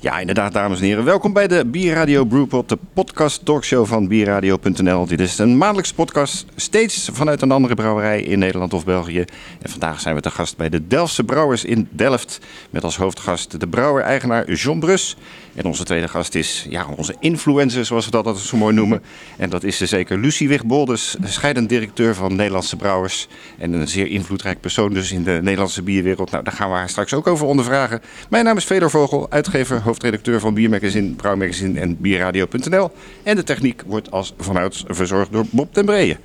[0.00, 1.04] Ja, inderdaad, dames en heren.
[1.04, 5.06] Welkom bij de Bierradio Brewpot, de podcast talkshow van bierradio.nl.
[5.06, 9.24] Dit is een maandelijkse podcast, steeds vanuit een andere brouwerij in Nederland of België.
[9.62, 12.40] En vandaag zijn we te gast bij de Delftse Brouwers in Delft.
[12.70, 15.16] Met als hoofdgast de brouwer-eigenaar John Brus.
[15.54, 19.02] En onze tweede gast is ja, onze influencer, zoals we dat altijd zo mooi noemen.
[19.36, 23.28] En dat is zeker Lucie Wigboldes, scheidend directeur van Nederlandse Brouwers.
[23.58, 26.30] En een zeer invloedrijk persoon dus in de Nederlandse bierwereld.
[26.30, 28.00] Nou, daar gaan we haar straks ook over ondervragen.
[28.30, 32.90] Mijn naam is Fedor Vogel, uitgever, hoofdredacteur van Biermagazine, Brouwmagazine en Bierradio.nl.
[33.22, 36.16] En de techniek wordt als vanouds verzorgd door Bob ten Breeën.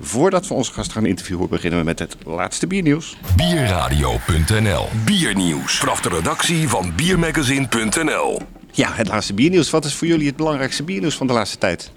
[0.00, 3.16] Voordat we onze gast gaan interviewen, beginnen we met het laatste biernieuws.
[3.36, 5.78] Bierradio.nl Biernieuws.
[5.78, 8.40] Vanaf de redactie van Biermagazine.nl
[8.72, 9.70] Ja, het laatste biernieuws.
[9.70, 11.90] Wat is voor jullie het belangrijkste biernieuws van de laatste tijd?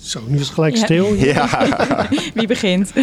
[0.00, 0.84] Zo, nu is het gelijk Ja.
[0.84, 1.14] stil.
[1.14, 2.92] Ja, Wie begint?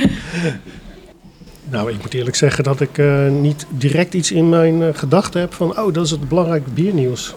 [1.72, 5.41] Nou, ik moet eerlijk zeggen dat ik eh, niet direct iets in mijn eh, gedachten
[5.41, 5.80] heb van...
[5.80, 7.33] oh, dat is het belangrijke biernieuws.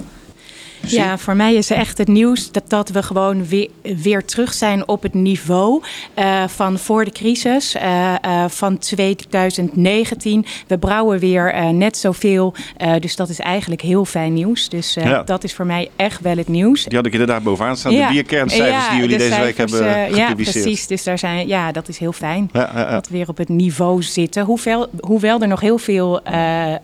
[0.87, 4.89] Ja, voor mij is echt het nieuws dat, dat we gewoon weer, weer terug zijn
[4.89, 5.83] op het niveau
[6.15, 10.47] eh, van voor de crisis eh, eh, van 2019.
[10.67, 12.55] We brouwen weer net zoveel,
[13.01, 14.69] dus dat is eigenlijk heel fijn nieuws.
[14.69, 15.23] Dus Ja.
[15.23, 16.85] dat is voor mij echt wel het nieuws.
[16.85, 17.93] die had ik inderdaad bovenaan staan.
[17.93, 18.07] Ja.
[18.07, 20.65] De bierkerncijfers Ja, die jullie de deze week hebben eh, Ja, gepubliceerd.
[20.65, 20.87] precies.
[20.87, 22.51] Dus daar zijn, ja, dat is heel fijn.
[22.91, 24.45] Dat we weer op het niveau zitten.
[24.45, 26.75] Hoewel, hoewel er nog heel veel eh,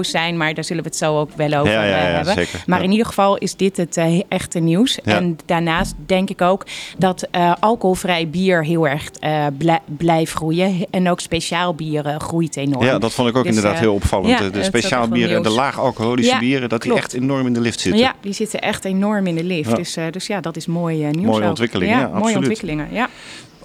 [0.00, 2.34] zijn, maar daar zullen we het zo ook wel over Ja, ja, ja, eh, hebben.
[2.34, 2.62] zeker.
[2.66, 2.84] Maar Ja.
[2.84, 4.98] in ieder geval is dit het eh, echte nieuws.
[5.04, 5.16] Ja.
[5.16, 6.66] En daarnaast denk ik ook
[6.98, 10.86] dat eh, alcoholvrij bier heel erg eh, blij- blijft groeien.
[10.90, 12.84] En ook speciaal bier eh, groeit enorm.
[12.84, 14.28] Ja, dat vond ik ook Dus, inderdaad heel opvallend.
[14.38, 17.46] ja, de de speciaal bieren en de laag alcoholische Ja, bieren, dat die echt enorm
[17.46, 18.00] in de lift zitten.
[18.00, 19.70] Ja, die zitten echt enorm in de lift.
[19.70, 19.76] Ja.
[19.76, 21.24] Dus, eh, dus ja, dat is mooi nieuws.
[21.26, 22.88] Mooie ontwikkelingen, ja, mooie ontwikkelingen.
[22.92, 23.08] Ja.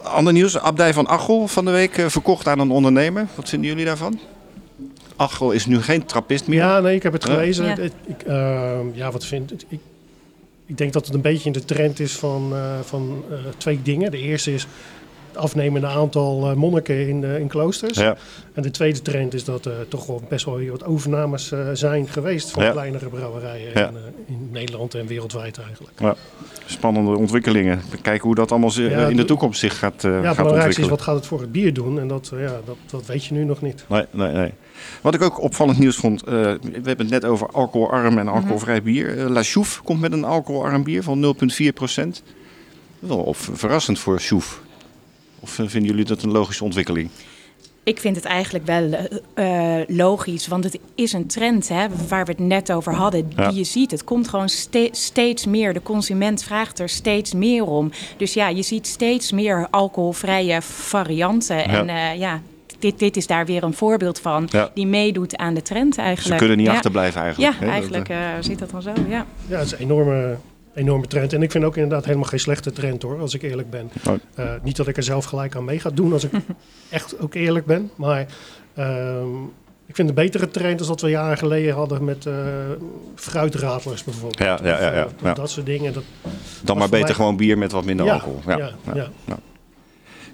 [0.04, 3.28] Ander nieuws, Abdij van Achel van de week verkocht aan een ondernemer.
[3.36, 4.20] Wat vinden jullie daarvan?
[5.16, 6.60] Achel is nu geen trappist meer.
[6.60, 7.66] Ja, nee, ik heb het gelezen.
[7.66, 7.78] Ja.
[7.78, 9.62] Ik, ik, eh, ja, wat vind ik?
[9.68, 9.80] Ik,
[10.66, 13.82] ik denk dat het een beetje in de trend is van, eh, van eh, twee
[13.82, 14.12] dingen.
[14.12, 14.68] De eerste is
[15.38, 17.98] afnemende aantal eh, monniken in, eh, in kloosters.
[17.98, 18.16] Ja.
[18.54, 22.08] En de tweede trend is dat er toch wel best wel wat overnames eh, zijn
[22.08, 22.72] geweest van Ja.
[22.72, 23.88] kleinere brouwerijen Ja.
[23.88, 24.02] in, eh,
[24.36, 26.00] in Nederland en wereldwijd eigenlijk.
[26.00, 26.16] Ja.
[26.66, 27.82] Spannende ontwikkelingen.
[28.02, 30.82] Kijken hoe dat allemaal Ja, in de toekomst zich gaat, eh Ja, gaat het belangrijkste
[30.82, 30.90] is ontwikkelen.
[30.90, 33.44] wat gaat het voor het bier doen en dat, ja, dat, dat weet je nu
[33.44, 33.86] nog niet.
[33.90, 34.52] Nee, nee, nee.
[35.02, 38.82] Wat ik ook opvallend nieuws vond, eh, we hebben het net over alcoholarm en alcoholvrij
[38.84, 39.16] bier.
[39.30, 42.24] La Chouffe komt met een alcoholarm bier van 0,4 procent.
[43.00, 44.56] Wel of verrassend voor Chouffe.
[45.46, 47.10] Of eh, vinden jullie dat een logische ontwikkeling?
[47.84, 48.92] Ik vind het eigenlijk wel
[49.34, 53.32] eh, eh, logisch, want het is een trend hè, waar we het net over hadden.
[53.36, 53.48] Ja.
[53.50, 55.74] Die je ziet, het komt gewoon ste- steeds meer.
[55.74, 57.92] De consument vraagt er steeds meer om.
[58.18, 61.66] Dus ja, je ziet steeds meer alcoholvrije varianten.
[61.68, 62.42] En eh, ja,
[62.80, 64.48] dit, dit is daar weer een voorbeeld van.
[64.52, 64.72] Ja.
[64.74, 66.34] Die meedoet aan de trend eigenlijk.
[66.34, 66.74] Ze kunnen niet ja.
[66.74, 67.54] achterblijven eigenlijk.
[67.54, 67.72] Ja, hè?
[67.72, 69.26] Eigenlijk eh, eh, zit dat dan zo, ja.
[69.48, 70.38] Ja, het is een enorme,
[70.76, 71.34] enorme trend.
[71.34, 73.92] En ik vind ook inderdaad helemaal geen slechte trend hoor, als ik eerlijk ben.
[74.08, 74.14] Oh.
[74.36, 76.32] Eh, niet dat ik er zelf gelijk aan mee ga doen als ik
[76.90, 77.92] echt ook eerlijk ben.
[77.96, 78.26] Maar
[78.74, 79.44] ehm,
[79.86, 82.34] ik vind een betere trend dan dat we jaren geleden hadden met eh
[83.16, 84.40] fruitradlers bijvoorbeeld.
[84.40, 85.34] Ja, ja, ja, ja, eh, ja.
[85.34, 85.94] Dat soort dingen.
[85.94, 86.04] Dat,
[86.64, 88.42] dan maar beter mij- gewoon bier met wat minder Ja, alcohol.
[88.48, 89.38] Ja, ja, ja, ja.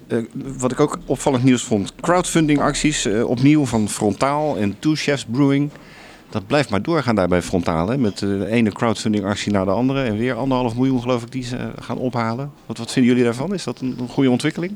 [0.08, 4.96] Eh, wat ik ook opvallend nieuws vond, crowdfunding acties eh, opnieuw van Frontaal en Two
[4.96, 5.70] Chefs Brewing.
[6.32, 7.88] Dat blijft maar doorgaan daar bij Frontaal.
[7.90, 7.98] Hè?
[7.98, 10.02] Met eh, de ene crowdfunding actie naar de andere.
[10.02, 12.52] En weer anderhalf miljoen geloof ik die ze eh, gaan ophalen.
[12.66, 13.54] Wat, wat vinden jullie daarvan?
[13.54, 14.76] Is dat een, een goede ontwikkeling?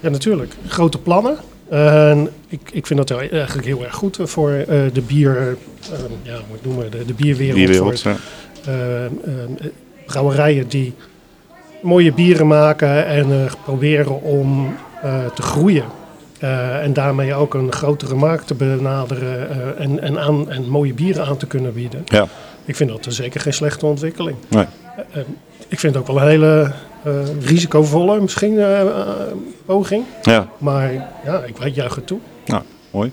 [0.00, 0.52] ja, natuurlijk.
[0.66, 1.36] Grote plannen.
[1.68, 6.40] En ik, ik vind dat eigenlijk heel erg goed voor eh, de bier, eh, ja,
[6.48, 7.56] hoe ik noemen, de, de bierwereld.
[7.56, 8.18] Bierwereld, voor, ja.
[8.72, 9.10] eh, eh,
[10.06, 10.94] brouwerijen die
[11.82, 15.84] mooie bieren maken en eh, proberen om eh, te groeien.
[16.38, 20.94] Eh, en daarmee ook een grotere markt te benaderen eh, en, en, aan, en mooie
[20.94, 22.02] bieren aan te kunnen bieden.
[22.04, 22.26] Ja.
[22.64, 24.36] Ik vind dat zeker geen slechte ontwikkeling.
[24.48, 24.66] Nee.
[25.12, 25.22] Eh,
[25.68, 28.60] ik vind het ook wel een hele eh, risicovolle misschien
[29.66, 30.04] poging.
[30.22, 30.92] ja, Maar
[31.24, 32.18] ja, ik weet juich het toe.
[32.46, 33.12] nou, mooi.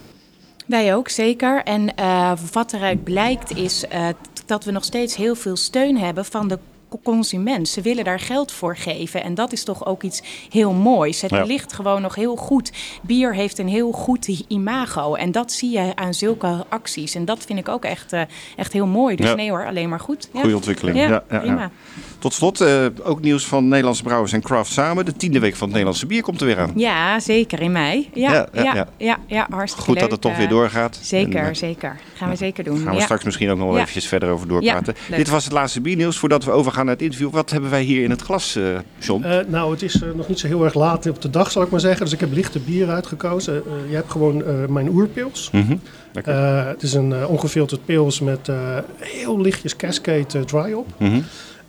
[0.66, 1.64] Wij ook, zeker.
[1.64, 4.08] En eh, wat eruit blijkt is eh,
[4.46, 6.60] dat we nog steeds heel veel steun hebben van de
[7.04, 7.68] consument.
[7.68, 9.24] Ze willen daar geld voor geven.
[9.24, 11.22] En dat is toch ook iets heel moois.
[11.22, 11.44] Het Ja.
[11.44, 12.72] ligt gewoon nog heel goed.
[13.02, 15.14] Bier heeft een heel goed imago.
[15.16, 17.16] En dat zie je aan zulke acties.
[17.16, 18.22] En dat vind ik ook echt, eh,
[18.56, 19.16] echt heel mooi.
[19.16, 19.36] Dus Ja.
[19.36, 20.30] nee hoor, alleen maar goed.
[20.34, 20.40] Ja.
[20.40, 20.98] Goeie ontwikkeling.
[20.98, 21.72] Ja, prima.
[22.20, 25.06] Tot slot, eh, ook nieuws van Nederlandse Brouwers en Craft samen.
[25.06, 26.72] De tiende week van het Nederlandse bier komt er weer aan.
[26.76, 28.10] Ja, zeker in mei.
[28.14, 31.00] Ja, Ja, ja, ja, hartstikke Goed dat het toch Eh, weer doorgaat.
[31.02, 32.00] Zeker, En, zeker.
[32.14, 32.78] Gaan we zeker doen.
[32.78, 34.96] Gaan we straks misschien ook nog wel eventjes verder over doorpraten.
[35.10, 36.18] Dit was het laatste biernieuws.
[36.18, 37.30] Voordat we overgaan naar het interview.
[37.32, 38.64] Wat hebben wij hier in het glas, eh
[39.00, 39.24] John?
[39.24, 41.62] Eh, nou, het is eh, nog niet zo heel erg laat op de dag, zal
[41.64, 42.04] ik maar zeggen.
[42.04, 43.56] Dus ik heb lichte bier uitgekozen.
[43.56, 45.50] Eh, je hebt gewoon eh, mijn oerpils.
[45.52, 45.76] Mhm.
[46.14, 46.34] Lekker.
[46.34, 50.88] Eh, het is een ongefilterd pils met eh, heel lichtjes Cascade dry op.
[50.98, 51.20] Mhm.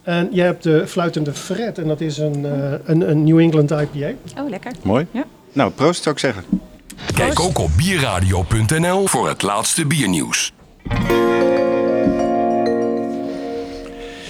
[0.02, 1.78] En je hebt de fluitende Fred.
[1.78, 4.10] En dat is een, eh, een, een New England IPA.
[4.40, 4.72] Oh, lekker.
[4.82, 5.06] Mooi.
[5.10, 5.24] Ja.
[5.52, 6.44] Nou, proost zou ik zeggen.
[7.14, 10.52] Kijk ook op bierradio.nl voor het laatste biernieuws.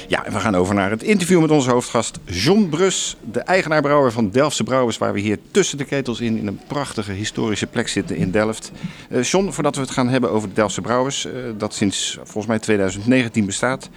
[0.09, 4.13] Ja, en we gaan over naar het interview met onze hoofdgast John Brus, de eigenaar-brouwer
[4.13, 7.89] van Delftse Brouwers, waar we hier tussen de ketels in, in een prachtige historische plek
[7.89, 8.73] zitten in Delft.
[9.11, 12.47] Eh John, voordat we het gaan hebben over de Delftse Brouwers, eh, dat sinds volgens
[12.47, 13.89] mij 2019 bestaat.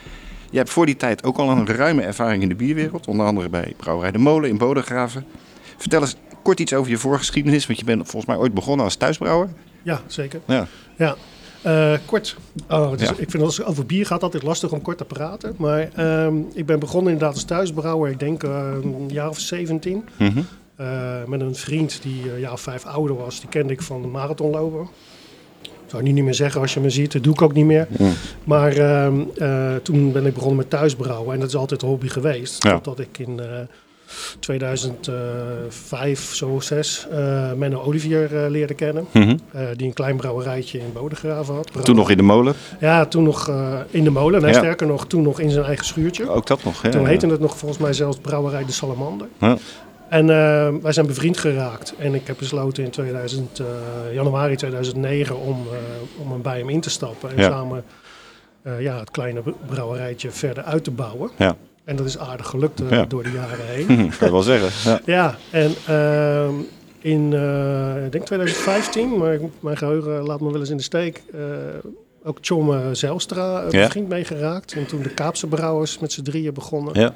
[0.51, 3.49] Je hebt voor die tijd ook al een ruime ervaring in de bierwereld, onder andere
[3.49, 5.25] bij Brouwerij de Molen in Bodegraven.
[5.77, 8.95] Vertel eens kort iets over je voorgeschiedenis, want je bent volgens mij ooit begonnen als
[8.95, 9.49] thuisbrouwer.
[9.83, 10.41] Ja, zeker.
[10.45, 10.67] Ja,
[10.97, 11.15] Ja.
[11.61, 12.35] Eh, kort.
[12.69, 13.13] Oh, dus Ja.
[13.17, 15.55] Ik vind als het over bier gaat altijd lastig om kort te praten.
[15.57, 18.11] Maar ehm, ik ben begonnen inderdaad als thuisbrouwer.
[18.11, 20.03] Ik denk eh, een jaar of 17.
[20.17, 20.39] Mhm.
[20.79, 23.39] Eh, met een vriend die eh, een jaar of vijf ouder was.
[23.39, 24.87] Die kende ik van de marathonlopen.
[25.61, 27.11] Ik zou nu niet meer zeggen als je me ziet.
[27.11, 27.87] Dat doe ik ook niet meer.
[27.97, 28.13] Mm.
[28.43, 31.33] Maar ehm, eh, toen ben ik begonnen met thuisbrouwen.
[31.33, 32.63] En dat is altijd een hobby geweest.
[32.63, 32.73] Ja.
[32.73, 33.45] Totdat ik in eh
[34.39, 39.07] 2005, zo zes, eh Menno Olivier eh, leerde kennen.
[39.11, 39.37] Mhm.
[39.51, 41.85] Eh, die een klein brouwerijtje in Bodegraven had.
[41.85, 44.41] Toen nog in de molen, Ja, toen nog eh, in de molen.
[44.41, 44.57] Nee, Ja.
[44.57, 46.29] Sterker nog, toen nog in zijn eigen schuurtje.
[46.29, 46.83] ook dat nog.
[46.83, 49.27] Ja, toen heette het nog volgens mij zelfs Brouwerij de Salamander.
[49.39, 49.57] Ja.
[50.09, 51.93] En eh, wij zijn bevriend geraakt.
[51.97, 53.65] En ik heb besloten in 2000, eh,
[54.13, 57.37] januari 2009 om, eh, om bij hem in te stappen.
[57.37, 57.83] En samen
[58.61, 61.29] eh, ja, het kleine brouwerijtje verder uit te bouwen.
[61.37, 61.55] Ja.
[61.89, 63.05] En dat is aardig gelukt eh, Ja.
[63.05, 63.85] door de jaren heen.
[63.97, 64.91] Mhm, kan je wel zeggen.
[64.91, 65.01] Ja.
[65.05, 66.53] Ja, en ehm,
[66.99, 70.83] in, eh, ik denk 2015, maar ik- mijn geheugen laat me wel eens in de
[70.83, 71.39] steek, eh,
[72.23, 73.89] ook Tjomme Zelstra uh, Ja.
[74.07, 74.73] mee geraakt.
[74.73, 76.99] En toen de Kaapse Brouwers met z'n drieën begonnen.
[76.99, 77.13] Ja.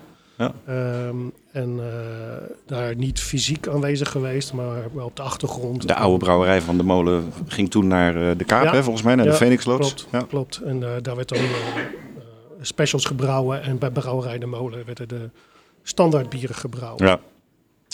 [0.66, 1.16] Ehm,
[1.52, 1.80] en
[2.66, 5.88] daar niet fysiek aanwezig geweest, maar wel op de achtergrond.
[5.88, 8.72] De oude brouwerij van de molen ging toen naar de Kaap, Ja.
[8.74, 9.94] hè, volgens mij, naar de Ja, Phoenixloods.
[9.94, 10.22] Klopt, Ja.
[10.30, 10.62] klopt.
[10.66, 11.38] En daar werd dan
[12.66, 13.62] specials gebrouwen.
[13.62, 15.30] En bij Brouwerij de Molen werden de
[15.84, 17.06] standaard bieren gebrouwen.
[17.06, 17.20] Ja,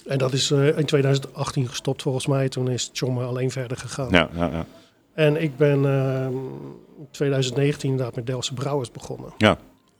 [0.07, 2.49] En dat is eh, in 2018 gestopt volgens mij.
[2.49, 4.09] Toen is Tjomme alleen verder gegaan.
[4.11, 4.65] ja, ja, ja.
[5.13, 6.33] En ik ben ehm,
[6.97, 9.33] in 2019 inderdaad met Delftse Brouwers begonnen.
[9.37, 9.57] Ja.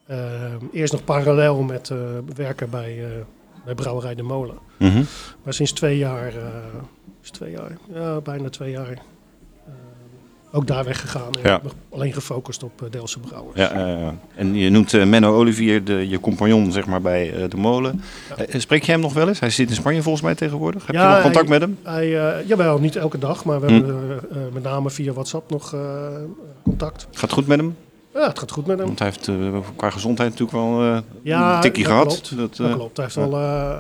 [0.08, 1.98] Ehm, eerst nog parallel met eh,
[2.36, 3.12] werken bij, eh,
[3.66, 4.58] bij Brouwerij de Molen.
[4.78, 5.04] Mhm.
[5.44, 6.34] Maar sinds twee jaar,
[7.22, 9.02] is twee jaar, ja, bijna twee jaar,
[10.52, 11.32] ook daar weggegaan.
[11.44, 11.62] En Ja.
[11.90, 13.60] alleen gefocust op uh, Delftse Brouwers.
[13.60, 14.16] Ja, ja.
[14.36, 18.02] En je noemt eh, Menno Olivier de, je compagnon zeg maar, bij eh, de molen.
[18.38, 19.40] Eh, spreek je hem nog wel eens?
[19.40, 20.86] Hij zit in Spanje volgens mij tegenwoordig.
[20.86, 21.78] Heb Ja, je nog contact hij- met hem?
[21.94, 23.74] Hij, eh, jawel, niet elke dag, maar we Hm.
[23.74, 25.80] hebben eh, eh, met name via WhatsApp nog eh,
[26.64, 27.08] contact.
[27.12, 27.76] Gaat het goed met hem?
[28.14, 28.86] Ja, het gaat goed met hem.
[28.88, 30.98] Want hij heeft eh, qua gezondheid natuurlijk wel eh,
[31.56, 32.08] een tikkie dat gehad.
[32.08, 32.38] klopt.
[32.38, 32.98] Dat, Dat eh, klopt.
[32.98, 33.80] Hij heeft al eh,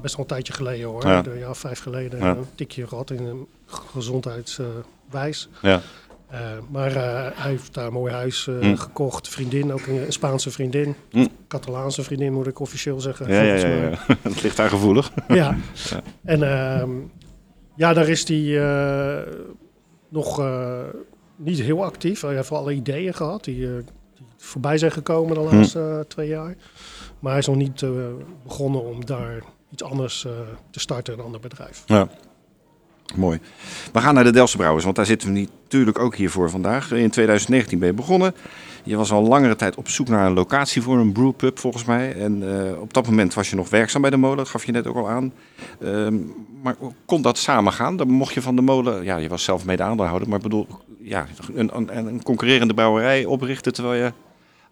[0.00, 1.06] best wel een tijdje geleden hoor.
[1.06, 1.22] Ja.
[1.26, 3.46] Een jaar vijf geleden een tikje gehad in een
[5.10, 5.48] gezondheidswijs.
[5.62, 5.80] ja.
[6.26, 8.74] Eh, maar eh, hij heeft daar een mooi huis eh, Hm.
[8.74, 9.28] gekocht.
[9.28, 10.94] Vriendin, ook een, een Spaanse vriendin.
[11.10, 11.26] Hm.
[11.48, 13.28] Catalaanse vriendin moet ik officieel zeggen.
[13.28, 13.90] Ja, ja, ja, ja.
[14.22, 15.12] Het ligt daar gevoelig.
[15.28, 15.56] Ja.
[16.24, 16.90] En ehm,
[17.74, 18.60] ja, daar is hij
[20.08, 20.42] nog
[21.36, 22.20] niet heel actief.
[22.20, 23.56] Hij heeft wel alle ideeën gehad die,
[24.14, 25.56] die voorbij zijn gekomen de Hm.
[25.56, 26.54] laatste twee jaar.
[27.20, 27.84] Maar hij is nog niet
[28.42, 30.20] begonnen om daar iets anders
[30.70, 31.82] te starten, een ander bedrijf.
[31.86, 32.08] Ja.
[33.14, 33.38] Mooi.
[33.92, 36.92] We gaan naar de Delftse Brouwers, want daar zitten we natuurlijk ook hier voor vandaag.
[36.92, 38.34] In 2019 ben je begonnen.
[38.82, 42.14] Je was al langere tijd op zoek naar een locatie voor een brewpub volgens mij.
[42.14, 44.86] En eh, op dat moment was je nog werkzaam bij de molen, gaf je net
[44.86, 45.32] ook al aan.
[45.80, 46.16] Ehm,
[46.62, 47.96] maar kon dat samen gaan?
[47.96, 50.66] Dan mocht je van de molen, ja, je was zelf mede aandeelhouder, maar bedoel,
[50.98, 54.12] ja, een, een, een concurrerende brouwerij oprichten terwijl je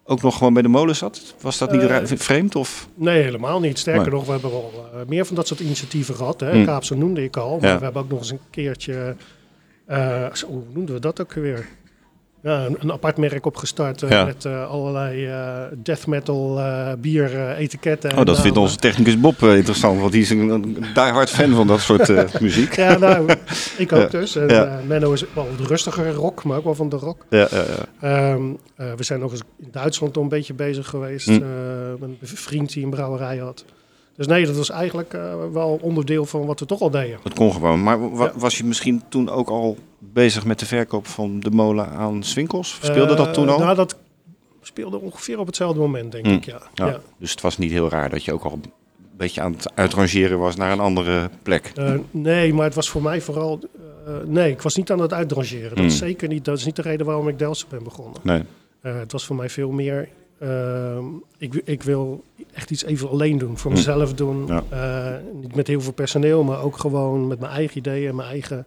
[0.07, 1.35] ook nog gewoon bij de molen zat?
[1.41, 2.55] Was dat niet Eh, vreemd?
[2.55, 2.87] Of?
[2.95, 3.79] Nee, helemaal niet.
[3.79, 4.11] Sterker Nee.
[4.11, 6.39] nog, we hebben wel eh, meer van dat soort initiatieven gehad.
[6.39, 6.51] Hè.
[6.51, 6.65] Hm.
[6.65, 7.77] Kaapse noemde ik al, maar Ja.
[7.77, 9.15] we hebben ook nog eens een keertje...
[9.85, 11.67] eh, zo, hoe noemden we dat ook weer?
[12.45, 14.25] Ja, een, een apart merk opgestart eh, Ja.
[14.25, 18.09] met eh, allerlei eh, death metal eh, bier eh, etiketten.
[18.11, 21.29] en Oh, dat vindt onze technicus Bob eh, interessant, want die is een, een diehard
[21.29, 22.75] fan van dat soort eh, muziek.
[22.75, 23.29] Ja, nou,
[23.77, 24.19] ik ook Ja.
[24.19, 24.35] dus.
[24.35, 24.65] En, Ja.
[24.65, 27.25] eh, Menno is wel de rustige rock, maar ook wel van de rock.
[27.29, 27.63] Ja, ja,
[28.01, 28.33] ja.
[28.33, 28.43] Ehm,
[28.75, 31.27] eh, we zijn nog eens in Duitsland al een beetje bezig geweest.
[31.27, 31.31] Hm.
[31.33, 31.39] eh,
[31.99, 33.65] met een vriend die een brouwerij had.
[34.17, 35.21] Dus nee, dat was eigenlijk eh,
[35.53, 37.17] wel onderdeel van wat we toch al deden.
[37.23, 37.83] Dat kon gewoon.
[37.83, 39.77] Maar wa- was je misschien toen ook al
[40.13, 42.79] bezig met de verkoop van de molen aan Swinkels?
[42.81, 43.59] Speelde Eh, dat toen al?
[43.59, 43.97] Nou, dat
[44.61, 46.31] speelde ongeveer op hetzelfde moment, denk Hm.
[46.31, 46.61] ik, ja.
[46.73, 46.85] ja.
[46.85, 46.99] ja.
[47.17, 48.63] Dus het was niet heel raar dat je ook al een
[49.17, 51.71] beetje aan het uitrangeren was naar een andere plek.
[51.75, 53.59] Eh, nee, maar het was voor mij vooral...
[54.07, 55.75] eh, nee, ik was niet aan het uitrangeren.
[55.75, 56.45] Dat is zeker niet.
[56.45, 58.19] Dat is niet de reden waarom ik Delft ben begonnen.
[58.23, 58.41] Nee.
[58.81, 60.09] Eh, het was voor mij veel meer.
[60.39, 61.03] ehm,
[61.37, 63.77] ik, ik wil echt iets even alleen doen, voor Hm.
[63.77, 64.45] mezelf doen.
[64.47, 64.63] Ja.
[64.69, 68.57] Eh, niet met heel veel personeel, maar ook gewoon met mijn eigen ideeën, mijn eigen
[68.57, 68.65] eh, eh,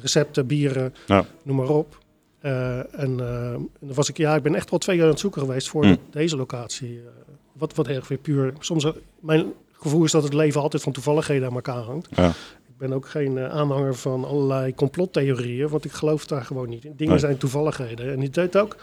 [0.00, 1.24] recepten, bieren, Ja.
[1.42, 1.98] noem maar op.
[2.40, 5.20] Eh, en eh, dan was ik, ja, ik ben echt wel twee jaar aan het
[5.20, 5.96] zoeken geweest voor Hm.
[6.10, 6.98] deze locatie.
[6.98, 7.04] eh,
[7.52, 8.52] wat, wat erg weer puur.
[8.58, 12.08] Soms, eh, mijn gevoel is dat het leven altijd van toevalligheden aan elkaar hangt.
[12.16, 12.28] Ja.
[12.68, 16.84] Ik ben ook geen eh, aanhanger van allerlei complottheorieën, want ik geloof daar gewoon niet
[16.84, 16.92] in.
[16.96, 17.20] Dingen Nee.
[17.22, 18.12] zijn toevalligheden.
[18.12, 18.76] En die deed ook.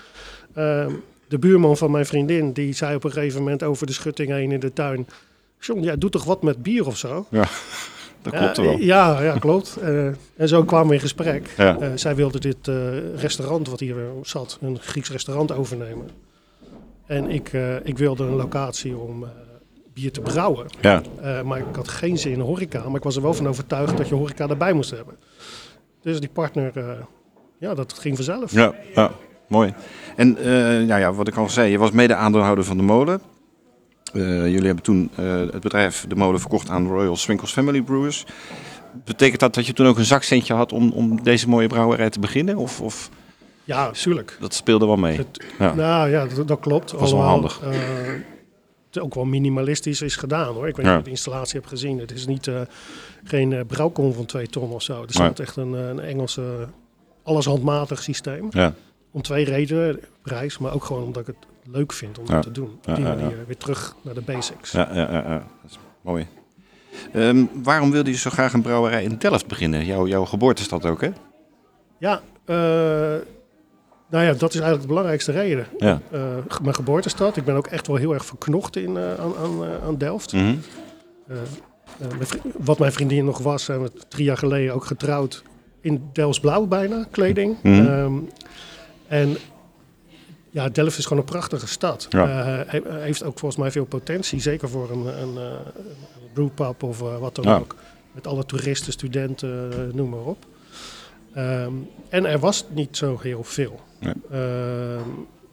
[0.54, 0.92] ehm,
[1.28, 4.52] de buurman van mijn vriendin, die zei op een gegeven moment over de schutting heen
[4.52, 5.08] in de tuin...
[5.60, 7.26] John, jij doet toch wat met bier of zo?
[8.22, 8.78] Dat klopt er wel.
[8.78, 9.78] Ja, ja klopt.
[9.82, 11.54] Eh, en zo kwamen we in gesprek.
[11.58, 11.78] Ja.
[11.80, 12.76] Eh, zij wilde dit eh,
[13.16, 16.10] restaurant wat hier zat, een Grieks restaurant overnemen.
[17.06, 19.30] En ik, eh, ik wilde een locatie om eh,
[19.94, 20.66] bier te brouwen.
[20.82, 21.02] Ja.
[21.22, 22.88] Eh, maar ik had geen zin in horeca.
[22.88, 25.16] Maar ik was er wel van overtuigd dat je horeca erbij moest hebben.
[26.02, 26.84] Dus die partner, eh,
[27.60, 28.52] ja, dat ging vanzelf.
[28.52, 29.12] Ja, ja,
[29.48, 29.74] mooi.
[30.16, 30.46] En eh,
[30.88, 33.22] nou ja, wat ik al zei, je was mede aandeelhouder van de molen.
[34.14, 38.26] Eh, jullie hebben toen eh, het bedrijf de molen verkocht aan Royal Swinkles Family Brewers.
[39.06, 42.20] Betekent dat dat je toen ook een zakcentje had om, om deze mooie brouwerij te
[42.20, 42.56] beginnen?
[42.58, 43.10] Of, of
[43.64, 44.38] Ja, tuurlijk.
[44.40, 45.18] dat speelde wel mee?
[45.18, 45.74] Het- Ja.
[45.74, 46.92] Nou ja, dat, dat klopt.
[46.92, 47.60] was wel handig.
[47.64, 47.70] eh,
[48.92, 50.68] het ook wel minimalistisch is gedaan hoor.
[50.68, 50.92] Ik weet niet Ja.
[50.92, 52.00] of je de installatie hebt gezien.
[52.00, 52.50] Het is niet
[53.24, 54.94] geen eh brouwkom van twee ton of zo.
[54.94, 55.08] Er Nee.
[55.10, 56.68] staat echt een, een Engelse,
[57.24, 58.48] alles handmatig systeem.
[58.50, 58.74] Ja,
[59.12, 60.00] Om twee redenen.
[60.22, 62.80] Prijs, maar ook gewoon omdat ik het leuk vind om dat te doen.
[62.88, 64.72] Op die manier weer terug naar de basics.
[64.72, 65.44] ja, ja, ja, ja.
[65.62, 66.28] dat is mooi.
[67.14, 69.86] Ehm, waarom wilde je zo graag een brouwerij in Delft beginnen?
[69.86, 71.10] Jouw, jouw geboortestad ook, hè?
[71.98, 72.56] Ja, eh,
[74.10, 75.68] nou ja, dat is eigenlijk de belangrijkste reden.
[75.78, 76.02] Ja.
[76.12, 76.20] Eh,
[76.62, 77.38] mijn geboortestad.
[77.38, 80.34] Ik ben ook echt wel heel erg verknocht in, eh, aan, aan, aan Delft.
[80.34, 80.56] Mhm.
[81.26, 85.44] Mijn wat mijn vriendin nog was, zijn we drie jaar geleden ook getrouwd
[85.82, 87.58] in Delfts Blauw bijna, kleding.
[87.64, 87.86] Mhm.
[87.88, 88.14] Ehm,
[89.08, 89.38] en
[90.50, 92.08] ja, Delft is gewoon een prachtige stad.
[92.10, 92.28] Ja.
[92.64, 96.84] Eh, he- heeft ook volgens mij veel potentie, zeker voor een, een, eh, een brewpub
[96.84, 97.58] of eh, wat dan Ja.
[97.58, 97.76] ook.
[98.12, 100.46] Met alle toeristen, studenten, eh, noem maar op.
[101.34, 101.74] Ehm,
[102.10, 103.80] en er was niet zo heel veel.
[104.00, 104.14] Nee.
[104.32, 105.02] Ehm,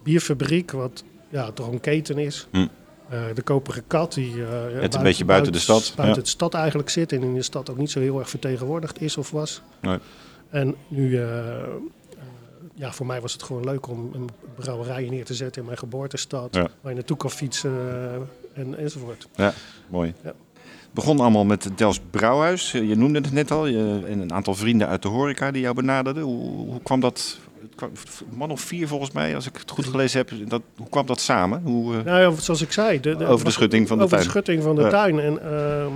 [0.03, 2.47] bierfabriek, wat ja, toch een keten is.
[2.51, 2.67] Hm.
[3.09, 6.23] Eh, de Koperen Kat, die eh, een beetje buiten de stad, buiten ja.
[6.23, 9.17] de stad eigenlijk zit en in de stad ook niet zo heel erg vertegenwoordigd is
[9.17, 9.63] of was.
[9.81, 9.99] Nee.
[10.51, 11.63] En nu, eh, eh,
[12.77, 15.79] ja, voor mij was het gewoon leuk om een brouwerij neer te zetten in mijn
[15.79, 16.61] geboortestad, Ja.
[16.81, 17.71] waar je naartoe kan fietsen
[18.55, 19.29] eh, en, enzovoort.
[19.89, 20.15] Mooi.
[20.23, 20.29] Ja.
[20.63, 22.73] Het begon allemaal met het Delfts Brouwhuis.
[22.73, 23.67] Je noemde het net al.
[23.67, 26.23] Je, en een aantal vrienden uit de horeca die jou benaderden.
[26.23, 27.39] Hoe, hoe kwam dat?
[27.75, 27.91] kwam-
[28.31, 30.49] man of vier volgens mij, als ik het goed gelezen heb.
[30.49, 31.63] Dat, hoe kwam dat samen?
[31.65, 34.27] Hoe, eh, Nou ja, zoals ik zei, de, over de schutting van de over tuin.
[34.29, 34.89] de schutting van de Ja.
[34.89, 35.19] tuin.
[35.21, 35.93] En ehm,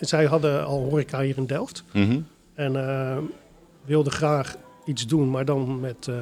[0.00, 1.84] zij hadden al horeca hier in Delft.
[1.92, 2.20] Mhm.
[2.54, 3.16] En eh,
[3.84, 6.14] wilden graag iets doen, maar dan met, eh,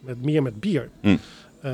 [0.00, 0.88] met meer met bier.
[1.00, 1.16] Hm.
[1.60, 1.70] Eh,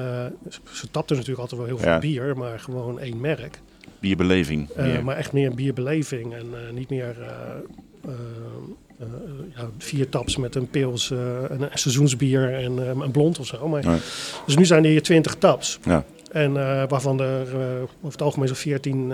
[0.73, 1.91] ze- tapten natuurlijk altijd wel heel Ja.
[2.01, 3.61] veel bier, maar gewoon één merk.
[4.01, 4.71] Bierbeleving.
[4.71, 7.17] Eh, maar echt meer bierbeleving en niet meer
[9.55, 11.19] ja, vier taps met een pils, eh,
[11.49, 13.69] een, een seizoensbier en een blond of zo.
[13.69, 13.99] Maar, Nee.
[14.47, 15.79] Dus nu zijn er hier twintig taps.
[15.85, 16.05] Ja.
[16.33, 16.53] En
[16.89, 19.13] waarvan er over het algemeen zo'n veertien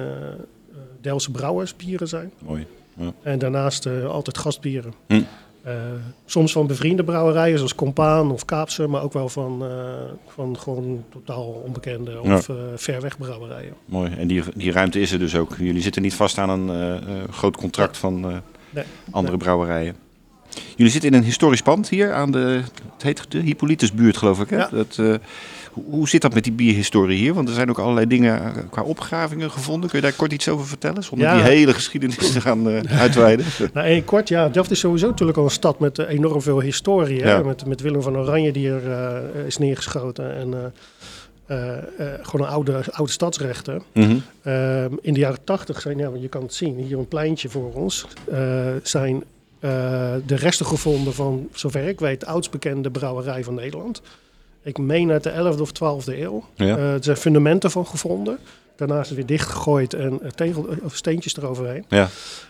[1.00, 2.30] Delftse brouwersbieren zijn.
[2.38, 2.66] Mooi.
[3.22, 4.92] En daarnaast altijd gastbieren.
[5.06, 5.22] Hm.
[5.62, 5.74] Eh,
[6.26, 9.70] soms van bevriende brouwerijen zoals Compaan of Kaapse, maar ook wel van, eh,
[10.26, 13.74] van gewoon totaal onbekende of eh, ver weg brouwerijen.
[13.84, 14.12] Mooi.
[14.18, 15.56] En die, die ruimte is er dus ook.
[15.58, 18.84] Jullie zitten niet vast aan een groot contract van Nee.
[19.10, 19.44] andere Nee.
[19.44, 19.96] brouwerijen.
[20.76, 22.62] Jullie zitten in een historisch pand hier aan de,
[22.92, 24.50] het heet de Hippolytusbuurt geloof ik.
[24.50, 24.56] Hè?
[24.56, 24.68] Ja.
[24.68, 25.00] Dat,
[25.72, 27.34] hoe, zit dat met die bierhistorie hier?
[27.34, 29.90] Want er zijn ook allerlei dingen eh, qua opgravingen gevonden.
[29.90, 31.02] Kun je daar kort iets over vertellen?
[31.02, 31.34] Zonder Ja.
[31.34, 33.46] die hele geschiedenis te gaan eh, uitweiden.
[33.72, 36.60] Nou, in kort, ja, Delft is sowieso natuurlijk al een stad met eh, enorm veel
[36.60, 37.22] historie.
[37.22, 37.44] Hè?
[37.44, 40.36] Met, met Willem van Oranje die er is neergeschoten.
[40.36, 40.72] En
[42.22, 43.82] gewoon een oude, oude stadsrechten.
[43.92, 44.16] Mhm.
[44.42, 47.72] Ehm, in de jaren tachtig zijn, ja, je kan het zien, hier een pleintje voor
[47.72, 48.06] ons,
[48.82, 49.24] zijn
[50.26, 54.02] de resten gevonden van, zover ik weet, de oudst bekende brouwerij van Nederland.
[54.62, 56.44] Ik meen uit de 11e of 12e eeuw.
[56.54, 56.76] Ja.
[56.76, 58.38] Eh, er zijn fundamenten van gevonden.
[58.76, 61.84] Daarna is het weer dichtgegooid en eh, tegel, of steentjes eroverheen.
[61.88, 62.08] Ja.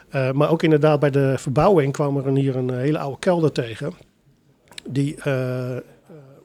[0.09, 3.93] Eh, maar ook inderdaad bij de verbouwing kwam er hier een hele oude kelder tegen.
[4.89, 5.83] Die eh, eh,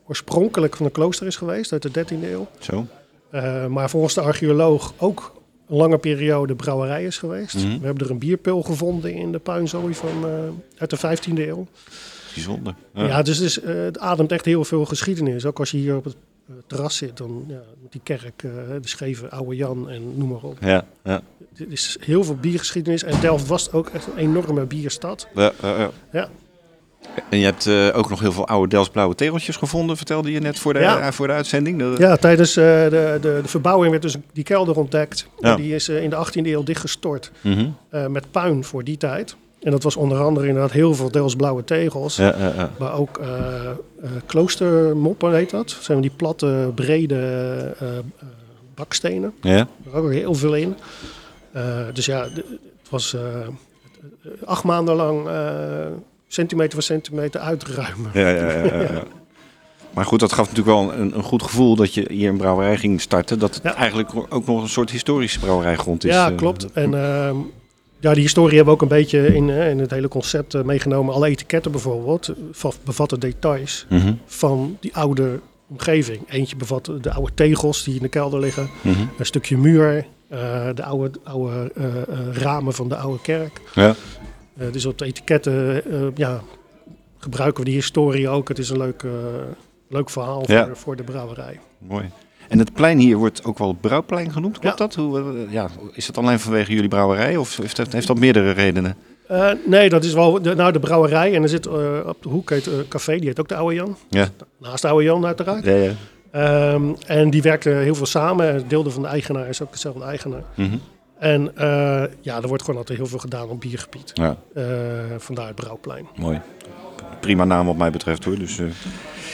[0.07, 2.47] oorspronkelijk van een klooster is geweest uit de 13e eeuw.
[2.59, 2.85] Zo.
[3.29, 5.33] Eh, maar volgens de archeoloog ook
[5.69, 7.55] een lange periode brouwerij is geweest.
[7.55, 7.79] Mhm.
[7.79, 10.31] We hebben er een bierpil gevonden in de puinzooi van, eh,
[10.77, 11.67] uit de 15e eeuw.
[12.35, 12.75] Bijzonder.
[12.93, 15.45] Ja, dus het, is, eh, het ademt echt heel veel geschiedenis.
[15.45, 16.15] Ook als je hier op het
[16.49, 18.51] eh, terras zit, dan ja, met die kerk, eh,
[18.81, 20.57] de scheve Oude Jan en noem maar op.
[20.61, 21.21] Ja, ja.
[21.57, 23.03] Er is heel veel biergeschiedenis.
[23.03, 25.27] En Delft was ook echt een enorme bierstad.
[25.35, 25.89] Ja, ja, ja.
[26.11, 26.29] Ja.
[27.29, 30.59] En je hebt ook nog heel veel oude Delfts blauwe tegeltjes gevonden, vertelde je net
[30.59, 31.11] voor de, Ja.
[31.11, 31.77] voor de uitzending.
[31.79, 35.27] De- Ja, tijdens de, de, de verbouwing werd dus die kelder ontdekt.
[35.55, 37.69] Die is in de 18e eeuw dichtgestort Mhm.
[38.09, 39.35] met puin voor die tijd.
[39.65, 42.15] En dat was onder andere inderdaad heel veel deels blauwe tegels.
[42.15, 42.71] Ja, ja, ja.
[42.79, 45.69] Maar ook eh, eh, kloostermoppen heet dat.
[45.69, 47.15] Dat zijn die platte, brede
[47.79, 47.87] eh,
[48.75, 49.33] bakstenen.
[49.41, 49.67] ja.
[49.91, 50.75] Er ook heel veel in.
[51.93, 53.15] Dus ja, het was
[54.45, 55.29] acht maanden lang
[56.27, 58.11] centimeter voor centimeter uitruimen.
[58.13, 59.03] Ja, ja, ja.
[59.93, 62.77] Maar goed, dat gaf natuurlijk wel een, een goed gevoel dat je hier een brouwerij
[62.77, 63.39] ging starten.
[63.39, 66.13] Dat het eigenlijk ook nog een soort historische brouwerijgrond is.
[66.13, 66.71] Ja, klopt.
[66.71, 67.37] En ehm,
[68.05, 70.61] ja, die historie hebben we ook een beetje in, eh, in het hele concept eh,
[70.63, 71.13] meegenomen.
[71.13, 76.19] Alle etiketten bijvoorbeeld va- bevatten details Mhm, van die oude omgeving.
[76.29, 78.69] Eentje bevat de oude tegels die in de kelder liggen.
[78.83, 79.01] mhm.
[79.17, 80.05] Een stukje muur.
[80.29, 81.71] eh, de oude, oude
[82.31, 83.61] ramen van de oude kerk.
[83.75, 83.95] Ja.
[84.71, 85.83] Dus op de etiketten
[86.15, 86.41] ja,
[87.17, 88.47] gebruiken we die historie ook.
[88.47, 89.03] Het is een leuk,
[89.89, 90.65] leuk verhaal Ja.
[90.65, 91.59] voor, voor de brouwerij.
[91.77, 92.09] Mooi.
[92.49, 94.85] En het plein hier wordt ook wel het Brouwplein genoemd, klopt Ja.
[94.85, 94.95] dat?
[94.95, 98.51] Hoe, eh, ja, is dat alleen vanwege jullie brouwerij of heeft dat, heeft dat meerdere
[98.51, 98.95] redenen?
[99.27, 101.35] Eh, nee, dat is wel de, nou, de brouwerij.
[101.35, 101.73] En er zit eh,
[102.05, 103.97] op de hoek heet, eh, café, die heet ook de Oude Jan.
[104.09, 104.27] Ja.
[104.59, 105.65] Naast de Oude Jan uiteraard.
[105.65, 105.91] Ja, ja.
[106.31, 108.53] Ehm, en die werkten heel veel samen.
[108.53, 110.43] Het deelde van de eigenaar is ook dezelfde eigenaar.
[110.55, 110.77] Mhm.
[111.19, 111.51] En
[112.21, 114.11] ja, er wordt gewoon altijd heel veel gedaan op biergebied.
[114.13, 114.37] ja,
[115.17, 116.07] vandaar het Brouwplein.
[116.15, 116.41] mooi.
[117.19, 118.37] Prima naam wat mij betreft hoor.
[118.39, 118.59] Dus,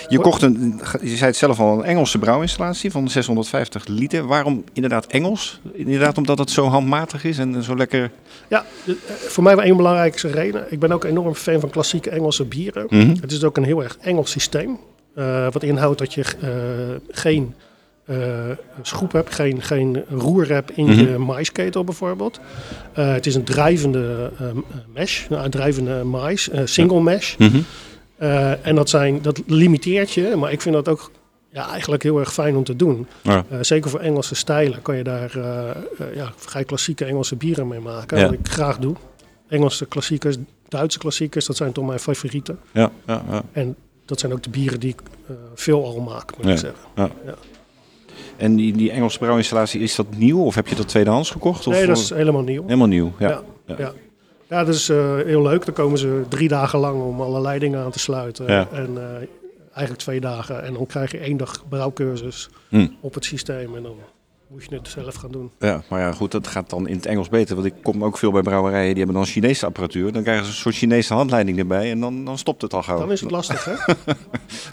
[0.07, 4.27] je kocht een, je zei het zelf al, een Engelse brouwinstallatie van 650 liter.
[4.27, 5.59] Waarom inderdaad Engels?
[5.73, 8.11] Inderdaad omdat het zo handmatig is en zo lekker...
[8.47, 10.65] Ja, eh, voor mij wel één belangrijkste reden.
[10.69, 12.85] Ik ben ook enorm fan van klassieke Engelse bieren.
[12.89, 13.15] Mhm.
[13.21, 14.77] Het is ook een heel erg Engels systeem.
[15.15, 16.49] eh, wat inhoudt dat je eh,
[17.09, 17.53] geen
[18.81, 22.39] schroep hebt, geen, geen roer hebt in je maisketel bijvoorbeeld.
[22.93, 24.31] Het is een drijvende
[24.93, 27.37] mesh, nou, een drijvende mais, single mesh.
[27.37, 27.59] Mhm.
[28.21, 31.11] Eh, en dat, zijn, dat limiteert je, maar ik vind dat ook
[31.49, 33.07] ja, eigenlijk heel erg fijn om te doen.
[33.21, 33.45] Ja.
[33.49, 37.67] Eh, zeker voor Engelse stijlen kan je daar eh, eh, ja, vrij klassieke Engelse bieren
[37.67, 38.17] mee maken.
[38.17, 38.23] Ja.
[38.23, 38.95] Wat ik graag doe.
[39.47, 40.35] Engelse klassiekers,
[40.67, 42.59] Duitse klassiekers, dat zijn toch mijn favorieten.
[42.73, 43.43] Ja, ja, ja.
[43.51, 46.51] En dat zijn ook de bieren die ik eh, veel al maak, moet Ja.
[46.51, 47.13] ik zeggen.
[48.37, 51.67] En die, die Engelse brouwinstallatie, is dat nieuw of heb je dat tweedehands gekocht?
[51.67, 52.63] Of nee, dat is helemaal nieuw.
[52.63, 53.11] helemaal nieuw.
[53.19, 53.41] Ja.
[53.77, 53.93] Ja.
[54.51, 54.63] Ja.
[54.63, 55.65] Dat is eh, heel leuk.
[55.65, 58.45] Dan komen ze drie dagen lang om alle leidingen aan te sluiten.
[58.47, 58.67] Ja.
[58.71, 59.27] En eh,
[59.73, 60.63] eigenlijk twee dagen.
[60.63, 62.87] En dan krijg je één dag brouwcursus Hm.
[62.99, 63.75] op het systeem.
[63.75, 63.95] En dan
[64.47, 65.51] moet je het zelf gaan doen.
[65.59, 67.55] Ja, maar ja, goed, dat gaat dan in het Engels beter.
[67.55, 70.11] Want ik kom ook veel bij brouwerijen, die hebben dan Chinese apparatuur.
[70.11, 72.99] Dan krijgen ze een soort Chinese handleiding erbij en dan, dan stopt het al gauw.
[72.99, 73.73] Dan is het lastig, hè?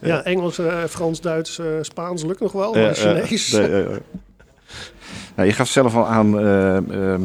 [0.08, 3.50] ja, Engels, eh, Frans, Duits, Spaans lukt nog wel, maar Chinees...
[3.50, 3.98] ja, nee, ja, ja.
[5.38, 7.22] Nou, je gaf zelf al aan eh, ehm,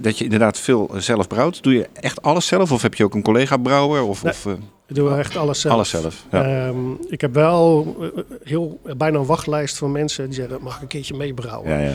[0.00, 1.62] dat- je inderdaad veel zelf brouwt.
[1.62, 4.02] Doe je echt alles zelf of heb je ook een collega brouwer?
[4.02, 4.32] Of, Nee.
[4.32, 4.52] of, eh,
[4.86, 5.74] Ik doe echt alles zelf.
[5.74, 6.24] alles zelf?
[6.30, 6.66] Ja.
[6.66, 6.76] Ehm,
[7.08, 10.88] ik heb wel eh, heel, bijna een wachtlijst van mensen die zeggen, mag ik een
[10.88, 11.70] keertje meebrouwen?
[11.70, 11.94] ja, ja.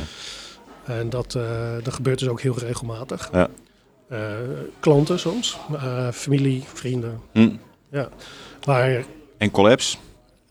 [0.85, 1.37] En dat,
[1.83, 3.29] dat gebeurt dus ook heel regelmatig.
[3.33, 3.47] Ja.
[4.79, 5.57] Klanten soms,
[6.13, 7.19] familie, vrienden.
[7.31, 7.49] Hm.
[7.91, 8.09] Ja.
[8.65, 9.03] Maar
[9.37, 9.99] En collabs?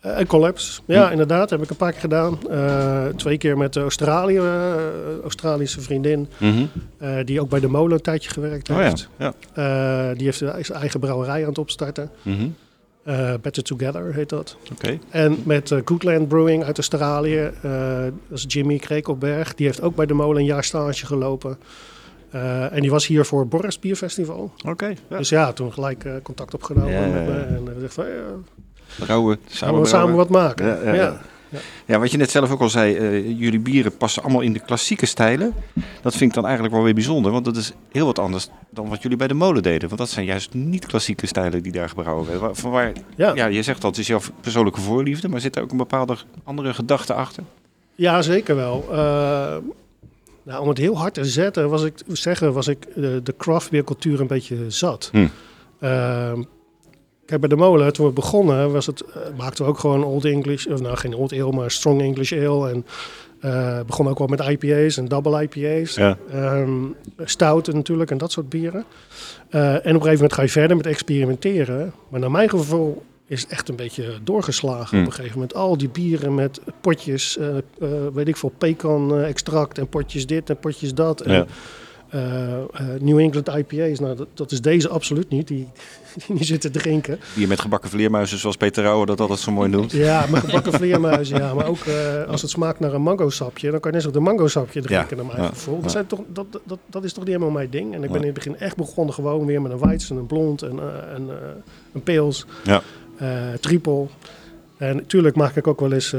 [0.02, 2.38] Eh, en collabs, ja inderdaad, heb ik een paar keer gedaan.
[2.50, 4.74] Eh, twee keer met de Australië, eh,
[5.22, 6.64] Australische vriendin, Mhm.
[6.98, 9.08] eh, die ook bij de molen een tijdje gewerkt Oh heeft.
[9.18, 9.32] ja.
[9.54, 12.10] Eh, die heeft zijn eigen brouwerij aan het opstarten.
[12.22, 12.46] Mhm.
[13.04, 14.56] Eh, Better Together heet dat.
[14.72, 14.98] Oké.
[15.10, 19.54] En met eh, Goodland Brewing uit Australië, eh, dat is Jimmy Krekelberg.
[19.54, 21.58] Die heeft ook bij de molen een jaar stage gelopen.
[22.30, 24.52] Eh, en die was hier voor Boris Bierfestival.
[24.66, 24.92] Oké.
[25.08, 25.16] Ja.
[25.18, 27.32] Dus ja, toen gelijk eh, contact opgenomen met me.
[27.32, 27.44] ja.
[27.44, 28.12] En uh, van, ja,
[28.98, 30.66] Brouwen, samen we samen wat maken.
[30.66, 31.20] Ja, ja, ja.
[31.86, 34.58] Ja, wat je net zelf ook al zei, eh, jullie bieren passen allemaal in de
[34.60, 35.54] klassieke stijlen.
[36.02, 38.88] Dat vind ik dan eigenlijk wel weer bijzonder, want dat is heel wat anders dan
[38.88, 39.88] wat jullie bij de molen deden.
[39.88, 42.56] Want dat zijn juist niet klassieke stijlen die daar gebrouwen werden.
[42.56, 43.34] Van waar, Ja.
[43.34, 46.16] ja, je zegt dat het is jouw persoonlijke voorliefde, maar zit er ook een bepaalde
[46.44, 47.42] andere gedachte achter?
[47.94, 48.84] Ja, zeker wel.
[48.90, 48.96] Eh,
[50.42, 53.70] nou, om het heel hard te zetten, was ik, zeggen, was ik eh, de craft
[53.70, 55.08] beercultuur een beetje zat.
[55.12, 55.26] Hm.
[55.80, 56.42] Ehm,
[57.38, 60.24] kijk, bij de molen, toen we begonnen, was het, eh, maakten we ook gewoon Old
[60.24, 62.70] English, of nou geen Old Ale, maar Strong English Ale.
[62.70, 62.86] En
[63.40, 65.94] eh begon ook wel met IPA's en double IPA's.
[65.94, 66.16] Ja.
[66.32, 66.70] Ehm,
[67.18, 68.84] stouten natuurlijk en dat soort bieren.
[69.48, 71.92] Eh, en op een gegeven moment ga je verder met experimenteren.
[72.08, 75.00] Maar naar mijn gevoel is echt een beetje doorgeslagen Hmm.
[75.00, 75.54] op een gegeven moment.
[75.54, 77.38] Al die bieren met potjes,
[78.12, 81.20] weet ik veel, pecan extract en potjes dit en potjes dat.
[81.20, 81.46] En, Ja.
[82.12, 82.64] Eh, eh,
[83.00, 85.68] New England IPA's, nou dat, dat is deze absoluut niet, die,
[86.28, 87.18] die zitten drinken.
[87.34, 89.92] Bier met gebakken vleermuizen, zoals Peter Rauwe dat altijd zo mooi noemt.
[89.92, 91.54] Ja, maar gebakken vleermuizen, ja.
[91.54, 94.08] Maar ook eh, als het smaakt naar een mango sapje, dan kan je net zo
[94.12, 95.80] goed een mango sapje drinken, Ja, naar mijn gevoel.
[95.80, 97.94] Dat, zijn toch, dat, dat, dat is toch niet helemaal mijn ding.
[97.94, 100.62] En ik ben in het begin echt begonnen gewoon weer met een Weizen, een blond
[100.62, 100.78] en
[101.14, 101.30] een,
[101.92, 102.82] een pils, Ja.
[103.60, 104.06] triple.
[104.76, 106.14] En natuurlijk maak ik ook wel eens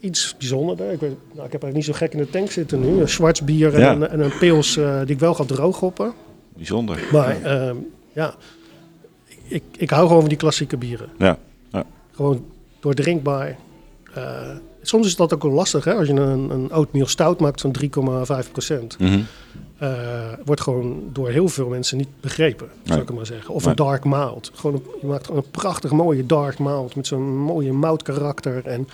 [0.00, 0.92] iets bijzonderder.
[0.92, 3.00] Ik, weet, nou, ik heb eigenlijk niet zo gek in de tank zitten nu.
[3.00, 3.92] Een zwarts bier en, Ja.
[3.92, 6.12] een, en een pils eh, die ik wel ga drooghoppen.
[6.56, 7.08] Bijzonder.
[7.12, 7.76] Maar ehm,
[8.12, 8.34] ja,
[9.48, 11.08] ik, ik hou gewoon van die klassieke bieren.
[11.18, 11.38] Ja.
[12.12, 12.44] Gewoon
[12.80, 13.56] doordrinkbaar.
[14.14, 14.50] Eh,
[14.82, 15.94] soms is dat ook wel lastig, hè?
[15.94, 17.74] Als je een, een oatmeal stout maakt van
[18.44, 18.98] 3,5 procent.
[18.98, 19.20] Mhm.
[19.78, 23.54] eh, wordt gewoon door heel veel mensen niet begrepen, zou ik maar zeggen.
[23.54, 23.70] Of Nee.
[23.70, 24.50] een dark malt.
[24.54, 28.88] Gewoon een- je maakt gewoon een prachtig mooie dark malt met zo'n mooie moutkarakter en,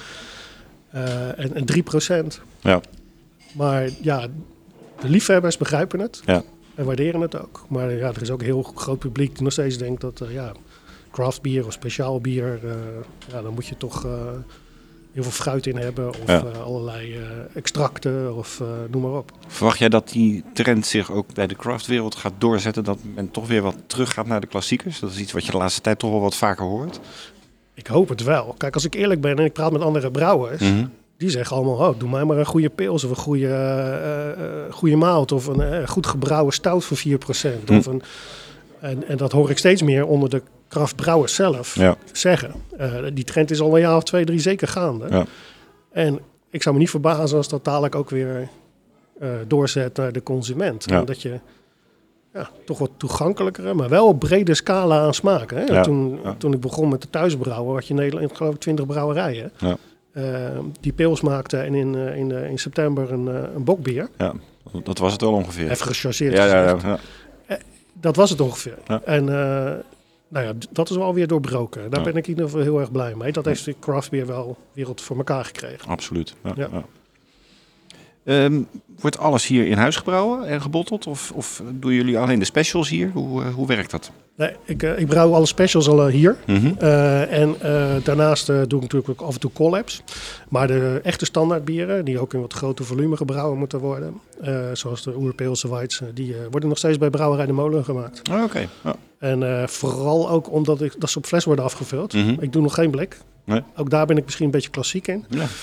[0.91, 2.41] en, en 3 procent.
[2.61, 2.81] Ja.
[3.53, 4.27] Maar ja,
[5.01, 6.43] de liefhebbers begrijpen het Ja.
[6.75, 7.65] en waarderen het ook.
[7.69, 10.33] Maar ja, er is ook een heel groot publiek die nog steeds denkt dat eh,
[10.33, 10.53] ja,
[11.11, 12.71] craft bier of speciaal bier, eh,
[13.33, 14.13] ja, dan moet je toch eh,
[15.13, 16.45] heel veel fruit in hebben of Ja.
[16.45, 17.21] eh, allerlei eh,
[17.55, 19.33] extracten of eh, noem maar op.
[19.47, 22.85] Verwacht jij dat die trend zich ook bij de craftwereld gaat doorzetten?
[22.85, 25.01] Dat men toch weer wat teruggaat naar de klassiekers?
[25.01, 27.01] Dat is iets wat je de laatste tijd toch wel wat vaker hoort.
[27.77, 28.55] Ik hoop het wel.
[28.59, 30.87] Kijk, als ik eerlijk ben en ik praat met andere brouwers, Mhm.
[31.17, 34.97] die zeggen allemaal, oh, doe mij maar een goede pils of een goede, eh, goede
[34.97, 37.69] maalt of een goed gebrouwen stout voor 4%.
[37.69, 37.77] Hm.
[37.77, 38.03] Of een,
[38.81, 41.97] en, en dat hoor ik steeds meer onder de kraftbrouwers zelf Ja.
[42.13, 42.53] zeggen.
[43.15, 45.07] Die trend is al een jaar of twee, drie zeker gaande.
[45.11, 45.25] Ja.
[45.93, 46.19] En
[46.51, 48.49] ik zou me niet verbazen als dat dadelijk ook weer
[49.47, 50.85] doorzet naar de consument.
[50.91, 50.99] Ja.
[50.99, 51.39] En dat je
[52.37, 55.57] ja, toch wat toegankelijkere, maar wel op brede scala aan smaken.
[55.57, 55.65] Hè?
[55.65, 56.35] Ja, Toen, ja.
[56.39, 59.53] toen ik begon met de thuisbrouwen, had je in Nederland geloof ik 20 brouwerijen.
[59.59, 59.77] Ja.
[60.13, 64.09] eh, die pils maakten en in, eh, in, eh, in september een, een bokbier.
[64.19, 64.33] ja,
[64.83, 65.71] dat was het wel ongeveer.
[65.71, 66.99] Even gechargeerd Ja, ja, ja.
[68.01, 68.79] Dat was het ongeveer.
[69.05, 69.25] En
[70.29, 71.91] nou ja, dat is wel weer doorbroken.
[71.91, 73.33] Daar ben ik in ieder geval heel erg blij mee.
[73.33, 75.89] Dat heeft de craft beer wel wereld voor elkaar gekregen.
[75.89, 76.35] absoluut.
[76.57, 76.69] Ja,
[78.27, 78.63] Ehm,
[79.01, 81.07] wordt alles hier in huis gebrouwen en gebotteld?
[81.07, 83.11] Of, of doen jullie alleen de specials hier?
[83.15, 84.11] Hoe, eh, hoe werkt dat?
[84.37, 86.37] Nee, ik, eh, ik brouw alle specials al eh, hier.
[86.47, 86.77] Mhm.
[87.31, 87.57] En
[88.05, 90.03] daarnaast doe ik natuurlijk ook af en toe collabs.
[90.49, 94.21] Maar de echte standaardbieren, die ook in wat groter volume gebrouwen moeten worden,
[94.73, 98.29] zoals de Oerpeelse Whites, die worden nog steeds bij Brouwerij de Molen gemaakt.
[98.31, 98.69] Ah, Oké.
[99.19, 102.13] En vooral ook omdat ik, dat ze op fles worden afgevuld.
[102.13, 102.37] Mhm.
[102.41, 103.19] Ik doe nog geen blik.
[103.47, 103.63] Nee.
[103.77, 105.25] Ook daar ben ik misschien een beetje klassiek in.
[105.29, 105.47] Ja.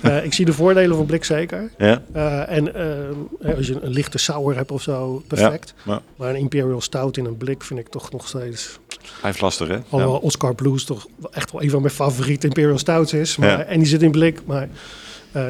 [0.00, 1.70] Eh, ik zie de voordelen van blik zeker.
[1.78, 2.02] Ja.
[2.12, 5.74] Eh, en eh, als je een lichte sour hebt of zo, perfect.
[5.82, 6.02] Ja.
[6.16, 8.78] Maar een Imperial Stout in een blik vind ik toch nog steeds...
[9.20, 9.78] Blijft lastig, hè?
[9.88, 13.36] Alhoewel Oscar Blues toch echt wel een van mijn favoriete Imperial Stouts is.
[13.36, 13.60] Maar.
[13.60, 14.40] En die zit in blik.
[14.44, 14.68] Maar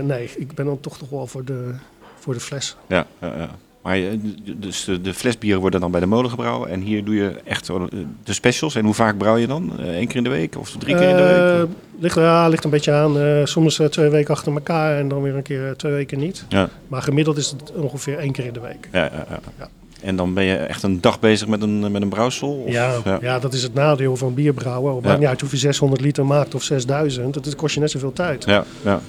[0.03, 1.75] nee, ik ben dan toch nog wel voor de,
[2.19, 2.77] voor de fles.
[2.87, 3.51] Ja, ja, ja.
[3.85, 4.19] Maar je-
[4.57, 6.69] dus de, flesbieren worden dan bij de molen gebrouwen.
[6.71, 7.83] En hier doe je echt eh,
[8.25, 8.75] de specials.
[8.75, 9.73] En hoe vaak brouw je dan?
[9.79, 11.69] Eén keer in de week of drie keer in de Eh, week?
[11.99, 13.19] ligt, ja, ligt een beetje aan.
[13.21, 16.19] Eh, soms eh, twee weken achter elkaar en dan weer een keer eh, twee weken
[16.19, 16.45] niet.
[16.49, 16.69] Ja.
[16.89, 18.89] Maar gemiddeld is het ongeveer één keer in de week.
[18.93, 19.39] Ja, ja, ja.
[19.59, 19.69] Ja.
[20.03, 22.49] En dan ben je echt een dag bezig met een, met een brouwsel?
[22.67, 23.39] Of- Ja, ja.
[23.39, 24.95] dat is het nadeel van bierbrouwen.
[24.95, 25.21] Het maakt Ja.
[25.21, 27.35] niet uit of je 600 liter maakt of 6000.
[27.35, 28.45] Het kost je net zoveel tijd.
[28.45, 29.01] Ja, ja.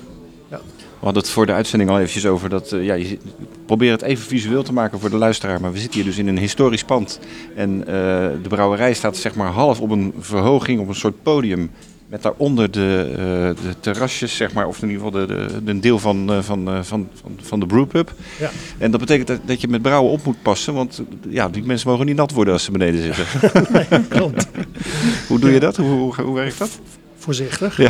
[1.05, 2.71] We hadden het voor de uitzending al eventjes over dat...
[2.71, 3.17] eh, ja, je
[3.65, 5.61] probeer het even visueel te maken voor de luisteraar.
[5.61, 7.19] Maar we zitten hier dus in een historisch pand.
[7.55, 7.93] En eh,
[8.41, 11.71] de brouwerij staat zeg maar half op een verhoging, op een soort podium.
[12.07, 13.17] Met daaronder de, eh,
[13.65, 14.67] de terrasjes, zeg maar.
[14.67, 18.13] Of in ieder geval de, de, een deel van, van, van, van, van de brewpub.
[18.39, 18.49] Ja.
[18.77, 20.73] En dat betekent dat, dat je met brouwen op moet passen.
[20.73, 23.25] Want ja, die mensen mogen niet nat worden als ze beneden zitten.
[24.09, 24.47] Klopt.
[25.27, 25.77] hoe doe je dat?
[25.77, 26.79] Hoe, hoe, hoe werkt dat?
[27.25, 27.77] Voorzichtig.
[27.77, 27.89] Ja.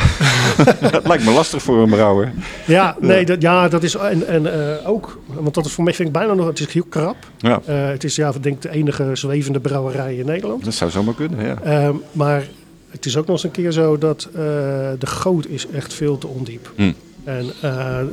[0.91, 2.33] dat lijkt me lastig voor een brouwer.
[2.65, 3.95] Ja, nee, dat, ja, dat is.
[3.95, 6.47] En, en eh, ook, want dat is voor mij vind ik bijna nog.
[6.47, 7.15] Het is heel krap.
[7.37, 10.63] Ja, Eh, het is ja, ik denk de enige zwevende brouwerij in Nederland.
[10.65, 11.57] dat zou zomaar kunnen, ja.
[11.63, 12.43] Ehm, maar
[12.89, 14.39] het is ook nog eens een keer zo dat eh,
[14.99, 16.71] de goot is echt veel te ondiep.
[16.75, 16.91] Hm.
[17.23, 17.45] En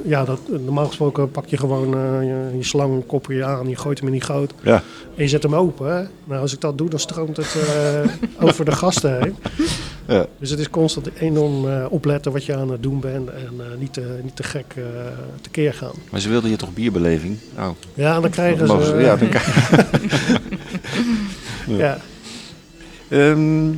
[0.05, 1.89] ja, dat, normaal gesproken pak je gewoon
[2.27, 4.83] je, je slang, kopper je aan, je gooit hem in die goot Ja,
[5.17, 5.97] en je zet hem open.
[5.97, 6.03] hè.
[6.25, 7.57] Nou, als ik dat doe, dan stroomt het
[8.47, 9.37] over de gasten heen.
[10.13, 10.27] Ja.
[10.39, 13.67] Dus het is constant enorm eh, opletten wat je aan het doen bent en eh,
[13.79, 14.83] niet, te, niet te gek eh
[15.41, 15.93] tekeer gaan.
[16.11, 17.39] Maar ze wilden hier toch bierbeleving?
[17.57, 18.85] Nou, Ja, dan krijgen ze...
[18.85, 19.81] ze- ja, dan krijg-
[21.67, 21.99] ja.
[23.09, 23.71] Ehm,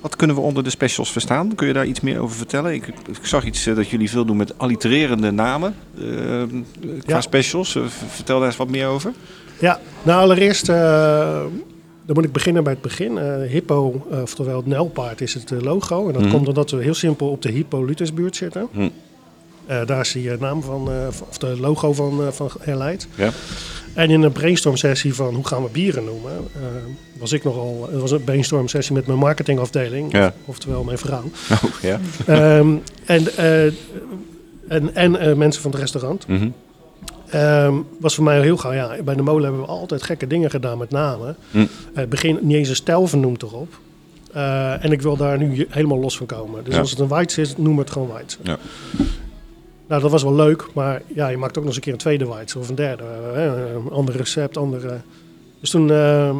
[0.00, 1.54] wat kunnen we onder de specials verstaan?
[1.54, 2.74] Kun je daar iets meer over vertellen?
[2.74, 6.48] Ik, ik zag iets dat jullie veel doen met allitererende namen ehm,
[6.80, 7.20] qua Ja.
[7.20, 7.78] specials.
[8.08, 9.12] Vertel daar eens wat meer over.
[9.60, 11.40] Ja, nou allereerst, eh,
[12.08, 13.18] dan moet ik beginnen bij het begin.
[13.18, 16.06] Eh, hippo, eh, oftewel het nijlpaard, is het eh, logo.
[16.06, 16.30] En dat Mhm.
[16.32, 18.68] komt omdat we heel simpel op de Hippolytusbuurt zitten.
[19.66, 20.88] Eh, daar is eh, naam van,
[21.28, 23.08] of de logo van, van herleid.
[23.14, 23.30] Ja.
[23.94, 26.32] En in een brainstorm sessie van hoe gaan we bieren noemen,
[27.18, 30.34] was ik nogal, het was een brainstorm sessie met mijn marketingafdeling, Ja.
[30.44, 31.22] oftewel mijn vrouw.
[31.50, 32.00] Oh, ja.
[32.26, 32.74] Ehm,
[33.06, 33.26] en
[34.68, 36.26] en, en mensen van het restaurant.
[36.26, 36.48] Mhm.
[37.30, 40.50] Ehm, was voor mij heel gauw, ja, bij de molen hebben we altijd gekke dingen
[40.50, 41.36] gedaan met namen.
[41.50, 41.66] Hm.
[41.94, 43.78] Het begin niet eens een stijl vernoemd erop.
[44.32, 46.64] Eh, en ik wil daar nu helemaal los van komen.
[46.64, 46.80] Dus Ja.
[46.80, 48.36] als het een white is, noem het gewoon white.
[48.42, 48.58] Ja.
[49.88, 51.98] Nou, dat was wel leuk, maar ja, je maakt ook nog eens een keer een
[51.98, 53.04] tweede white of een derde.
[53.34, 54.96] eh, een ander recept, andere.
[55.60, 56.36] Dus toen ehm,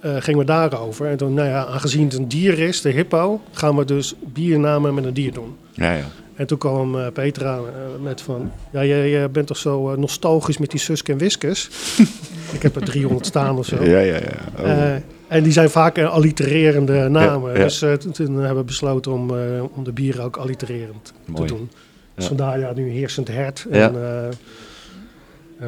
[0.00, 1.06] eh, gingen we daarover.
[1.06, 4.94] En toen, nou ja, aangezien het een dier is, de hippo, gaan we dus biernamen
[4.94, 5.56] met een dier doen.
[5.72, 6.04] Ja, ja.
[6.36, 7.62] En toen kwam eh, Petra eh,
[8.02, 8.52] met van...
[8.72, 11.70] Ja, jij, jij bent toch zo eh, nostalgisch met die Suske en Wiskus?
[12.56, 13.84] ik heb er 300 staan of zo.
[13.84, 14.38] Ja, ja, ja.
[14.58, 14.94] Oh.
[15.28, 17.52] En die zijn vaak allitererende namen.
[17.52, 17.62] Ja, ja.
[17.64, 17.78] Dus
[18.12, 19.30] toen- hebben we besloten om,
[19.74, 21.46] om de bieren ook allitererend Mooi.
[21.48, 21.70] te doen.
[22.14, 22.28] Dus Ja.
[22.28, 23.66] vandaar ja, nu heersend hert.
[23.70, 23.94] En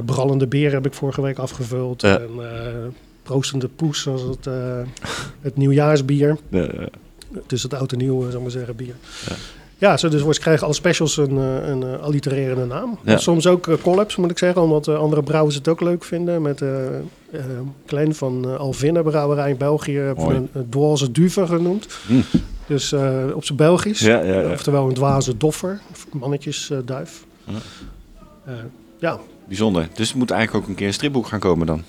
[0.04, 2.02] brallende beer heb ik vorige week afgevuld.
[2.02, 2.30] En
[3.28, 4.80] proostende poes, zoals het, eh,
[5.40, 6.36] het nieuwjaarsbier.
[6.48, 6.88] Ja, ja.
[7.46, 8.94] Dus het oud en nieuw, eh, zal ik maar zeggen, bier.
[9.28, 9.34] Ja.
[9.78, 12.98] Ja, zo, dus wordt krijgen alle specials een, eh, een eh, allitererende naam.
[13.04, 13.16] Ja.
[13.18, 16.42] Soms ook eh, collabs, moet ik zeggen, omdat andere brouwers het ook leuk vinden.
[16.42, 16.70] Met eh,
[17.86, 21.86] Glenn van eh Alvinne Brouwerij in België een, een dwaze duver genoemd.
[22.06, 22.14] Hm.
[22.66, 22.92] Dus
[23.34, 24.00] op zijn Belgisch.
[24.00, 24.50] Ja, ja, ja.
[24.50, 27.24] Oftewel een dwaze doffer, of mannetjesduif.
[27.44, 27.54] Ja.
[28.98, 29.18] Ja.
[29.46, 29.88] Bijzonder.
[29.94, 31.82] Dus er moet eigenlijk ook een keer een stripboek gaan komen dan.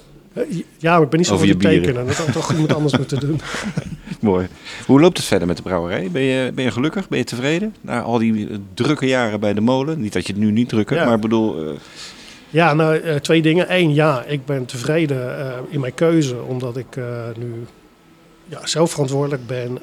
[0.78, 1.82] Ja, maar ik ben niet zo van bieren.
[1.82, 2.06] tekenen.
[2.06, 3.42] Dat had toch iemand anders moeten doen.
[4.30, 4.48] Mooi.
[4.86, 6.10] Hoe loopt het verder met de brouwerij?
[6.12, 7.08] Ben je, ben je gelukkig?
[7.10, 7.76] Ben je tevreden?
[7.82, 10.00] Na al die eh, drukke jaren bij de molen.
[10.02, 11.06] Niet dat je het nu niet druk hebt, Ja.
[11.08, 11.66] maar ik bedoel...
[11.68, 11.74] eh,
[12.50, 13.76] Ja, nou, eh, twee dingen.
[13.76, 15.38] Eén, ja, ik ben tevreden
[15.70, 16.96] in mijn keuze, omdat ik
[17.38, 17.54] nu
[18.46, 19.80] ja, zelf verantwoordelijk ben.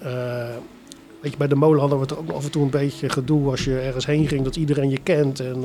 [1.21, 3.51] Weet je, bij de molen hadden we het ook af en toe een beetje gedoe
[3.51, 5.41] als je ergens heen ging, dat iedereen je kent.
[5.41, 5.61] En.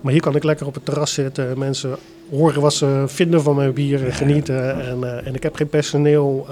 [0.00, 1.96] Maar hier kan ik lekker op het terras zitten en mensen
[2.30, 4.80] horen wat ze vinden van mijn bier en genieten.
[4.86, 6.46] En, en ik heb geen personeel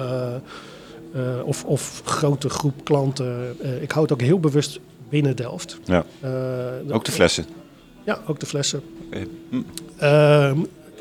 [1.15, 3.57] eh, of, of grote groep klanten.
[3.63, 5.79] Eh, ik houd het ook heel bewust binnen Delft.
[5.85, 6.05] Ja.
[6.21, 7.47] Eh, ook de flessen.
[8.05, 8.83] Ja, ook de flessen.
[9.49, 9.63] Hm.
[9.97, 10.59] Ehm,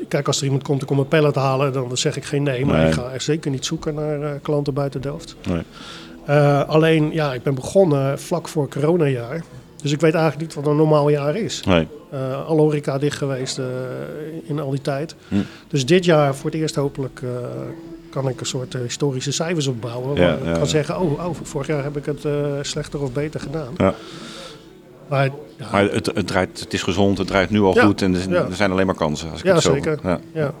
[0.08, 2.64] kijk, als er iemand komt om een pallet te halen, dan zeg ik geen nee.
[2.66, 2.86] Maar Nee.
[2.88, 5.36] ik ga er zeker niet zoeken naar klanten buiten Delft.
[5.48, 5.62] Nee.
[6.66, 9.44] Alleen, ja, ik ben begonnen vlak voor coronajaar.
[9.82, 11.62] Dus ik weet eigenlijk niet wat een normaal jaar is.
[11.64, 11.88] Nee.
[12.46, 13.60] Alle horeca dicht geweest
[14.44, 15.14] in al die tijd.
[15.28, 15.36] Hm.
[15.68, 17.22] Dus dit jaar voor het eerst hopelijk
[18.12, 20.20] kan ik een soort eh, historische cijfers opbouwen.
[20.20, 23.12] Ja, waar ik kan zeggen, oh, oh, vorig jaar heb ik het eh, slechter of
[23.12, 23.74] beter gedaan.
[23.76, 23.94] Ja.
[25.08, 28.02] Maar ja, Maar het, het, draait, het is gezond, het draait nu al Ja, goed
[28.02, 28.50] en er, ja.
[28.50, 29.30] zijn alleen maar kansen.
[29.30, 29.98] Als ik Ja, het zo zeker.
[30.02, 30.20] Ja.
[30.34, 30.52] ja.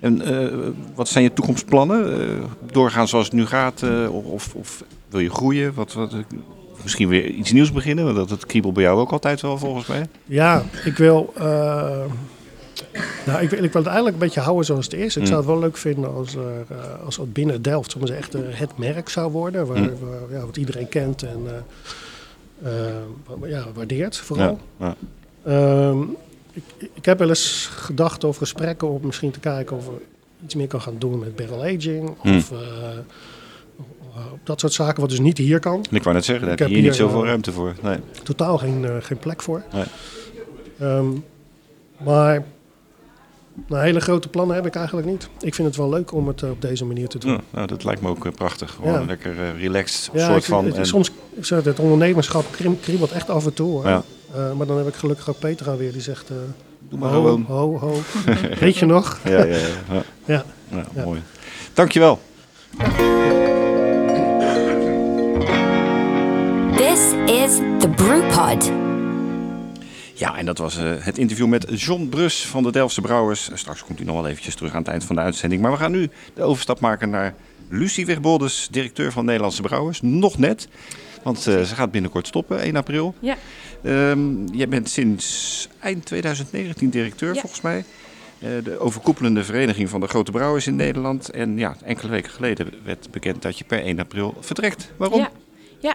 [0.00, 2.42] En eh, wat zijn je toekomstplannen?
[2.70, 3.82] Doorgaan zoals het nu gaat?
[4.10, 5.74] of, of wil je groeien?
[5.74, 6.14] Wat, wat,
[6.82, 8.04] misschien weer iets nieuws beginnen?
[8.04, 10.06] Want dat het kriebelt bij jou ook altijd wel volgens mij.
[10.24, 11.32] Ja, ik wil,
[13.26, 15.16] nou, ik, wil, ik wil het eigenlijk een beetje houden zoals het is.
[15.16, 15.26] Ik Mm.
[15.28, 18.40] zou het wel leuk vinden als, er, eh, als het binnen Delft soms echt eh,
[18.46, 19.66] het merk zou worden.
[19.66, 19.90] Waar, Mm.
[20.00, 21.46] waar- ja, wat iedereen kent en
[22.62, 24.58] eh, ja, waardeert vooral.
[24.78, 25.88] Ja, ja.
[25.90, 26.02] Ehm,
[26.52, 26.62] ik,
[26.94, 29.92] ik heb wel eens gedacht over gesprekken om misschien te kijken of er
[30.44, 32.14] iets meer kan gaan doen met barrel aging.
[32.22, 32.36] Mm.
[32.36, 32.52] Of
[34.32, 35.84] op dat soort zaken, wat dus niet hier kan.
[35.90, 37.74] Ik wou net zeggen, daar heb je hier niet zoveel ruimte voor.
[37.82, 37.98] Nee.
[38.22, 39.62] totaal geen, geen plek voor.
[39.72, 39.84] Nee.
[40.78, 41.06] Ehm,
[42.04, 42.44] maar
[43.66, 45.28] nou, hele grote plannen heb ik eigenlijk niet.
[45.40, 47.30] Ik vind het wel leuk om het eh, op deze manier te doen.
[47.32, 48.70] Ja, nou, dat lijkt me ook eh, prachtig.
[48.70, 49.00] Gewoon Ja.
[49.00, 50.64] een lekker eh, relaxed Ja, soort ik- van.
[50.64, 53.82] het- en- soms zeg het ondernemerschap krim- kriebelt echt af en toe.
[53.84, 53.98] Eh,
[54.56, 56.30] maar dan heb ik gelukkig ook Petra weer die zegt...
[56.30, 56.36] eh,
[56.88, 57.44] Doe maar ho, gewoon.
[57.48, 57.92] ho, ho.
[58.60, 59.18] Weet je nog?
[59.24, 59.56] Ja, ja, ja.
[59.56, 60.02] ja.
[60.24, 60.44] Ja.
[60.70, 61.04] Ja, Ja.
[61.04, 61.22] Mooi.
[61.72, 62.18] Dankjewel.
[66.76, 68.70] This is the Brewpod.
[70.18, 73.50] Ja, en dat was eh, het interview met John Brus van de Delftse Brouwers.
[73.54, 75.62] Straks komt hij nog wel eventjes terug aan het eind van de uitzending.
[75.62, 77.34] Maar we gaan nu de overstap maken naar
[77.68, 80.00] Lucie Wegboldes, directeur van Nederlandse Brouwers.
[80.02, 80.68] Nog net,
[81.22, 83.14] want eh, ze gaat binnenkort stoppen, 1 april.
[83.20, 83.36] Ja.
[83.82, 87.40] Ehm, jij bent sinds eind 2019 directeur, Ja.
[87.40, 87.84] volgens mij.
[88.38, 91.30] Eh, de overkoepelende vereniging van de grote brouwers in Nederland.
[91.30, 94.90] En ja, enkele weken geleden werd bekend dat je per 1 april vertrekt.
[94.96, 95.18] Waarom?
[95.18, 95.30] Ja,
[95.78, 95.94] ja.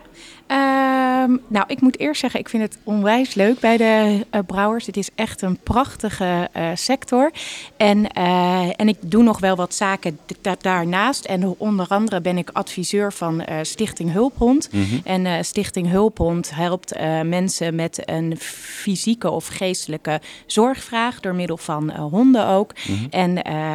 [1.21, 4.85] Ehm, nou, ik moet eerst zeggen, ik vind het onwijs leuk bij de uh, brouwers.
[4.85, 7.31] Het is echt een prachtige uh, sector.
[7.77, 11.25] En, uh, en ik doe nog wel wat zaken da daarnaast.
[11.25, 14.69] En onder andere ben ik adviseur van Stichting Hulphond.
[14.71, 15.01] Mm -hmm.
[15.03, 22.47] En Stichting Hulphond helpt mensen met een fysieke of geestelijke zorgvraag door middel van honden
[22.47, 22.73] ook.
[22.87, 23.07] Mm -hmm.
[23.09, 23.33] En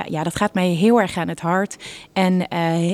[0.09, 1.77] ja, dat gaat mij heel erg aan het hart.
[2.13, 2.49] En,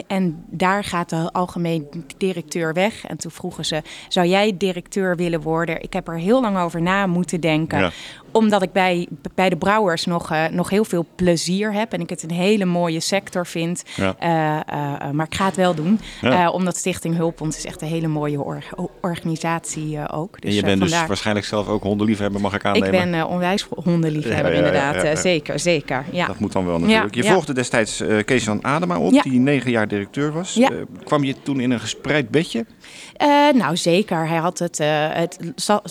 [0.06, 1.86] en daar gaat de algemeen
[2.16, 3.04] directeur weg.
[3.06, 5.82] En toen vroegen ze, zou jij directeur willen worden?
[5.82, 7.78] Ik heb er heel lang over na moeten denken.
[7.78, 7.90] Ja
[8.32, 11.92] omdat ik bij, bij de brouwers nog, uh, nog heel veel plezier heb.
[11.92, 13.82] En ik het een hele mooie sector vind.
[13.96, 14.16] Ja.
[14.22, 16.00] Uh, uh, maar ik ga het wel doen.
[16.20, 16.50] Ja.
[16.50, 18.64] omdat Stichting Hulpond is echt een hele mooie or
[19.00, 20.40] organisatie ook.
[20.40, 22.94] Dus, en je bent dus waarschijnlijk zelf ook hondenliefhebber, mag ik aannemen?
[22.94, 25.18] Ik ben onwijs hondenliefhebber, inderdaad.
[25.18, 26.04] zeker, zeker.
[26.12, 26.26] Ja.
[26.26, 27.14] Dat moet dan wel natuurlijk.
[27.14, 30.60] Je volgde destijds Kees van Adema op, die negen jaar directeur was.
[31.04, 32.66] kwam je toen in een gespreid bedje?
[33.54, 34.28] Nou, zeker.
[34.28, 35.38] Hij had het, het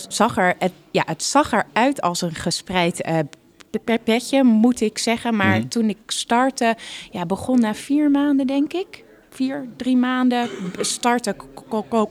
[0.08, 0.54] zag er...
[0.58, 5.36] Het, ja, het zag eruit als een gespreid uh, petje, moet ik zeggen.
[5.36, 5.68] Maar mm.
[5.68, 6.76] toen ik startte,
[7.10, 10.48] ja, begon na vier maanden, denk ik vier, drie maanden
[10.80, 11.36] startte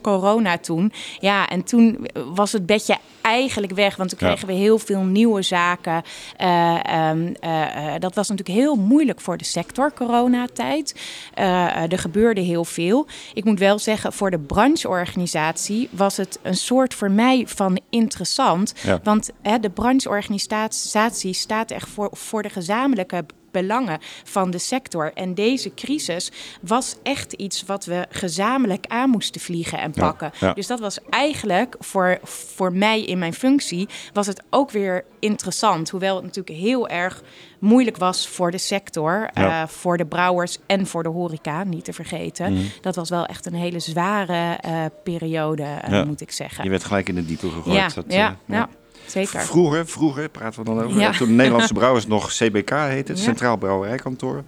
[0.02, 0.92] corona toen.
[1.18, 5.42] Ja, en toen was het bedje eigenlijk weg, want toen kregen we heel veel nieuwe
[5.42, 6.02] zaken.
[6.40, 11.00] Uh, um, uh, dat was natuurlijk heel moeilijk voor de sector, coronatijd.
[11.38, 13.06] Uh, er gebeurde heel veel.
[13.34, 18.74] Ik moet wel zeggen, voor de brancheorganisatie was het een soort voor mij van interessant.
[18.82, 19.00] Ja.
[19.02, 19.30] Want
[19.60, 25.12] de brancheorganisatie staat echt voor, voor de gezamenlijke belangen van de sector.
[25.14, 30.30] En deze crisis was echt iets wat we gezamenlijk aan moesten vliegen en pakken.
[30.38, 30.52] Ja, ja.
[30.52, 35.90] Dus dat was eigenlijk voor, voor mij in mijn functie, was het ook weer interessant.
[35.90, 37.22] Hoewel het natuurlijk heel erg
[37.58, 39.62] moeilijk was voor de sector, ja.
[39.62, 42.52] uh, voor de brouwers en voor de horeca, niet te vergeten.
[42.52, 42.70] Mm.
[42.80, 46.64] Dat was wel echt een hele zware uh, periode, uh, moet ik zeggen.
[46.64, 47.76] Je werd gelijk in de diepe gegooid.
[47.76, 48.68] Ja, dat, ja, ja.
[49.12, 49.40] Zeker.
[49.40, 51.00] Vroeger, vroeger praten we dan over.
[51.00, 51.12] Ja.
[51.12, 53.24] Toen de Nederlandse Brouwers nog CBK heette, het ja.
[53.24, 54.42] Centraal Brouwerijkantoor.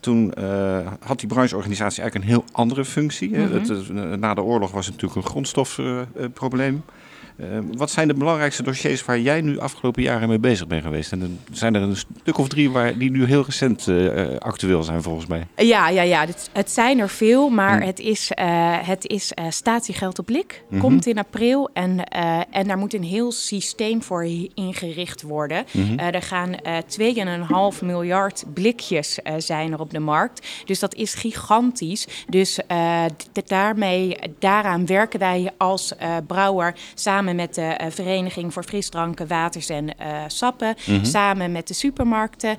[0.00, 3.28] Toen uh, had die brancheorganisatie eigenlijk een heel andere functie.
[3.28, 3.52] Mm -hmm.
[3.52, 6.74] het, na de oorlog was het natuurlijk een grondstofprobleem.
[6.74, 6.94] Uh,
[7.76, 11.12] wat zijn de belangrijkste dossiers waar jij nu afgelopen jaren mee bezig bent geweest?
[11.12, 15.02] En zijn er een stuk of drie waar, die nu heel recent uh, actueel zijn
[15.02, 15.46] volgens mij.
[15.56, 16.26] Ja, ja, ja.
[16.26, 17.86] Het, het zijn er veel, maar mm.
[17.86, 18.30] het is,
[18.84, 20.62] het is statiegeld op blik.
[20.62, 20.80] Mm -hmm.
[20.80, 22.04] Komt in april en,
[22.50, 25.64] en daar moet een heel systeem voor ingericht worden.
[25.72, 25.98] Mm -hmm.
[25.98, 26.54] er gaan
[27.80, 30.46] 2,5 miljard blikjes zijn er op de markt.
[30.64, 32.06] Dus dat is gigantisch.
[32.28, 32.58] Dus
[33.32, 35.92] daarmee, daaraan werken wij als
[36.26, 40.76] brouwer samen samen met de uh, Vereniging voor Frisdranken, Waters en uh, Sappen.
[40.86, 41.04] Mm -hmm.
[41.04, 42.58] Samen met de supermarkten.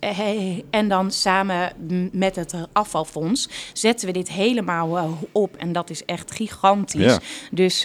[0.00, 1.72] Uh, en dan samen
[2.12, 5.56] met het afvalfonds zetten we dit helemaal op.
[5.56, 7.02] En dat is echt gigantisch.
[7.02, 7.18] Ja.
[7.50, 7.80] Dus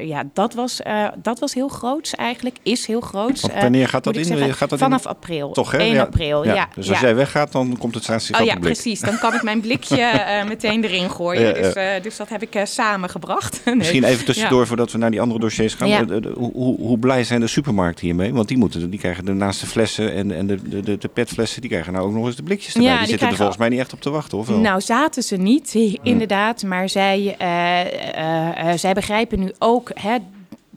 [0.00, 0.80] ja, dat was,
[1.22, 2.56] dat was heel groots eigenlijk.
[2.62, 3.40] Is heel groot.
[3.60, 4.54] wanneer gaat dat in?
[4.54, 5.10] Gaat dat Vanaf in?
[5.10, 5.52] april.
[5.52, 5.78] Toch, hè?
[5.78, 6.02] 1 ja.
[6.02, 6.54] april, ja.
[6.54, 6.68] ja.
[6.74, 9.00] Dus als jij weggaat, dan komt het straks oh, ja, precies.
[9.00, 11.54] Dan kan ik mijn blikje meteen erin gooien.
[11.54, 13.60] Dus, dus dat heb ik samengebracht.
[13.64, 13.74] nee.
[13.74, 15.88] Misschien even tussendoor voordat we naar die andere dossiers gaan.
[15.88, 16.04] Ja.
[16.04, 18.32] De, hoe, hoe, hoe, blij zijn de supermarkten hiermee?
[18.34, 21.60] Want die, moeten, die krijgen de naast de flessen en, en de, de, de petflessen,
[21.60, 22.90] die krijgen nou ook nog eens de blikjes erbij.
[22.90, 24.58] Ja, die, die zitten er volgens mij niet echt op te wachten, of wel?
[24.58, 26.62] Nou, zaten ze niet, inderdaad.
[26.62, 29.90] Maar zij, uh, uh, zij begrijpen nu ook...
[29.94, 30.16] Hè,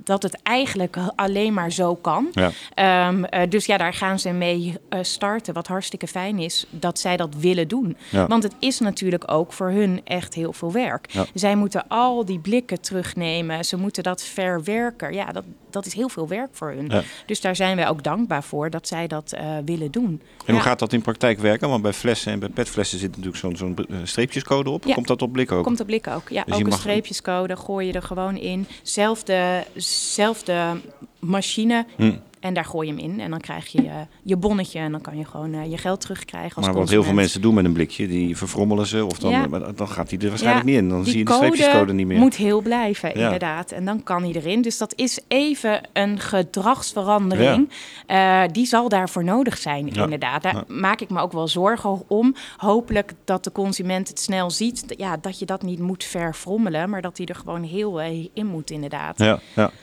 [0.09, 2.27] dat het eigenlijk alleen maar zo kan.
[2.31, 3.07] Ja.
[3.07, 5.53] Um, uh, dus ja, daar gaan ze mee uh, starten.
[5.53, 7.97] Wat hartstikke fijn is dat zij dat willen doen.
[8.11, 8.27] Ja.
[8.27, 11.11] Want het is natuurlijk ook voor hun echt heel veel werk.
[11.11, 11.25] Ja.
[11.33, 13.65] Zij moeten al die blikken terugnemen.
[13.65, 15.13] Ze moeten dat verwerken.
[15.13, 16.91] Ja, dat, dat is heel veel werk voor hun.
[17.25, 20.21] Dus daar zijn wij ook dankbaar voor dat zij dat uh, willen doen.
[20.45, 21.69] En hoe gaat dat in praktijk werken?
[21.69, 24.84] Want bij flessen en bij petflessen zit natuurlijk zo'n zo'n streepjescode op.
[24.93, 25.63] Komt dat op blik ook?
[25.63, 26.29] Komt op blik ook.
[26.29, 26.79] Ja, dus ook een mag...
[26.79, 28.67] streepjescode gooi je er gewoon in.
[28.84, 30.77] Zelfde zelfde
[31.19, 31.86] machine.
[31.95, 32.12] Hm.
[32.39, 35.02] En daar gooi je hem in en dan krijg je uh, je bonnetje en dan
[35.02, 36.56] kan je gewoon uh, je geld terugkrijgen.
[36.56, 39.32] Als maar wat heel veel mensen doen met een blikje, die verfrommelen ze of dan,
[39.32, 39.47] ja.
[39.75, 40.89] dan gaat hij er waarschijnlijk ja, niet in.
[40.89, 42.19] Dan zie je de streepjescode niet meer.
[42.19, 43.23] moet heel blijven, ja.
[43.23, 43.71] inderdaad.
[43.71, 44.62] En dan kan hij erin.
[44.62, 47.69] Dus dat is even een gedragsverandering.
[48.08, 50.43] Uh, die zal daarvoor nodig zijn, inderdaad.
[50.43, 52.36] Daar maak ik me ook wel zorgen om.
[52.58, 54.84] Hopelijk dat de consument het snel ziet.
[54.97, 58.02] Ja, dat je dat niet moet verfrommelen, maar dat hij er gewoon heel
[58.34, 59.17] in moet, inderdaad.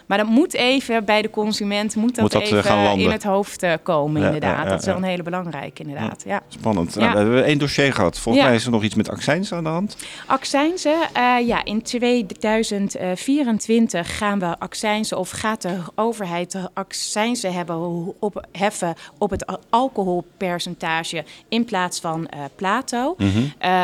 [0.07, 3.04] Maar dat moet even bij de consument, moet dat, moet dat eh, gaan landen.
[3.04, 4.68] in het hoofd eh, komen, inderdaad.
[4.68, 6.22] dat is wel een hele belangrijke, inderdaad.
[6.26, 6.42] Ja.
[6.48, 6.94] Spannend.
[6.96, 8.18] Nou, we hebben één dossier gehad.
[8.18, 9.96] Volgens mij is er nog iets met accijns aan de hand.
[10.26, 18.14] Accijnzen, eh, ja, in 2024 gaan we accijnzen of gaat de overheid de accijnzen hebben
[18.20, 23.16] op, heffen op het alcoholpercentage in plaats van eh, Plato.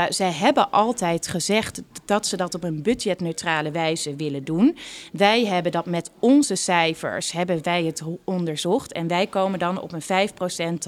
[0.08, 4.76] Zij hebben altijd gezegd dat ze dat op een budgetneutrale wijze willen doen.
[5.12, 8.18] Wij hebben dat met onze cijfers hebben wij het ho-
[8.52, 10.28] onderzocht en wij komen dan op een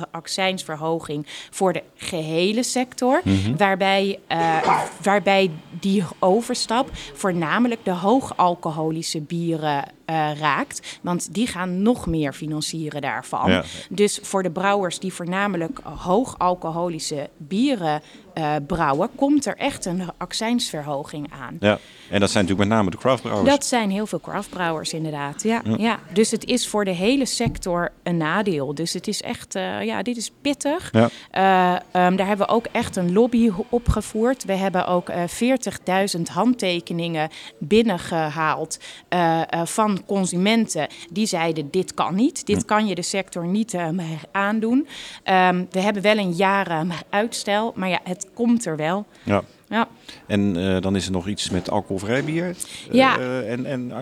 [0.01, 3.23] 5% accijnsverhoging voor de gehele sector,
[3.57, 5.51] waarbij, eh, waarbij
[5.81, 13.51] die overstap voornamelijk de hoogalcoholische bieren eh, raakt, want die gaan nog meer financieren daarvan.
[13.51, 13.65] Ja.
[13.89, 18.03] Dus voor de brouwers die voornamelijk hoogalcoholische bieren
[18.35, 21.57] eh, brouwen, komt er echt een accijnsverhoging aan.
[21.61, 21.79] Ja.
[22.11, 23.51] En dat zijn natuurlijk met name de craftbrouwers.
[23.51, 25.43] Dat zijn heel veel craftbrouwers inderdaad.
[25.43, 25.99] Ja, ja.
[26.13, 28.75] Dus het is voor de hele sector een nadeel.
[28.75, 30.93] Dus het is echt, eh, ja, dit is pittig.
[30.93, 31.11] Ja.
[31.31, 34.45] Eh, ehm, daar hebben we ook echt een lobby opgevoerd.
[34.45, 38.79] We hebben ook eh 40.000 handtekeningen binnengehaald
[39.09, 39.61] eh, eh,
[39.95, 44.21] van consumenten die zeiden: dit kan niet, dit kan je de sector niet eh, meer
[44.33, 44.87] aandoen.
[45.23, 49.07] Ehm, we hebben wel een jaren uitstel, maar ja, het komt er wel.
[49.23, 49.43] Ja.
[49.69, 49.89] Ja.
[50.27, 52.45] En eh, dan is er nog iets met alcoholvrij bier.
[52.49, 52.55] Eh,
[52.95, 53.19] Ja.
[53.19, 53.93] en en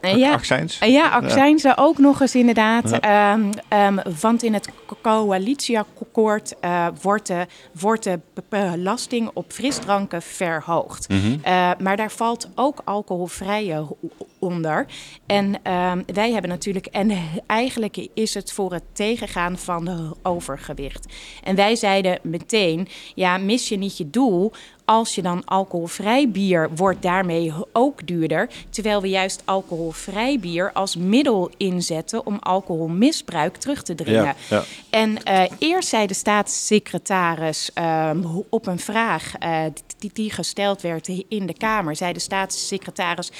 [0.00, 0.32] eh, ja.
[0.32, 0.78] accijns.
[0.78, 2.90] Ja, accijnzen ook nog eens inderdaad.
[2.90, 7.46] Ehm, ehm, want in het co- coalitieakkoord eh, wordt, de,
[7.80, 11.06] wordt de be- belasting op frisdranken verhoogd.
[11.42, 13.96] Eh, maar daar valt ook alcoholvrije ho-
[14.38, 14.86] onder.
[15.26, 17.12] En ehm, wij hebben natuurlijk, en
[17.46, 21.06] eigenlijk is het voor het tegengaan van de overgewicht.
[21.42, 24.52] En wij zeiden meteen, ja, mis je niet je doel
[24.88, 28.48] als je dan alcoholvrij bier wordt daarmee ook duurder.
[28.70, 34.22] Terwijl we juist alcoholvrij bier als middel inzetten om alcoholmisbruik terug te dringen.
[34.22, 34.64] Ja, ja.
[34.90, 39.62] En eh, eerst zei de staatssecretaris ehm, op een vraag eh,
[39.98, 43.30] die, die gesteld werd in de Kamer, zei de staatssecretaris.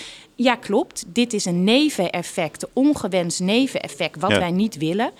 [0.40, 1.04] Ja, klopt.
[1.06, 4.38] Dit is een neveneffect, een ongewenst neveneffect, wat Ja.
[4.38, 5.10] wij niet willen.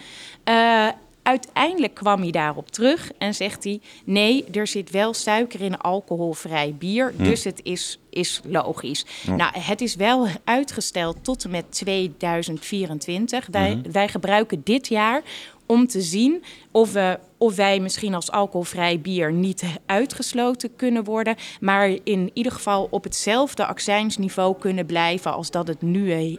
[0.44, 0.88] Eh,
[1.22, 6.74] uiteindelijk kwam hij daarop terug en zegt hij: nee, er zit wel suiker in alcoholvrij
[6.78, 9.04] bier, dus het is, is logisch.
[9.36, 13.46] Nou, het is wel uitgesteld tot en met 2024.
[13.50, 15.22] Wij, wij gebruiken dit jaar
[15.66, 21.36] om te zien of, we, of wij misschien als alcoholvrij bier niet uitgesloten kunnen worden,
[21.60, 26.38] maar in ieder geval op hetzelfde accijnsniveau kunnen blijven als dat het nu eh,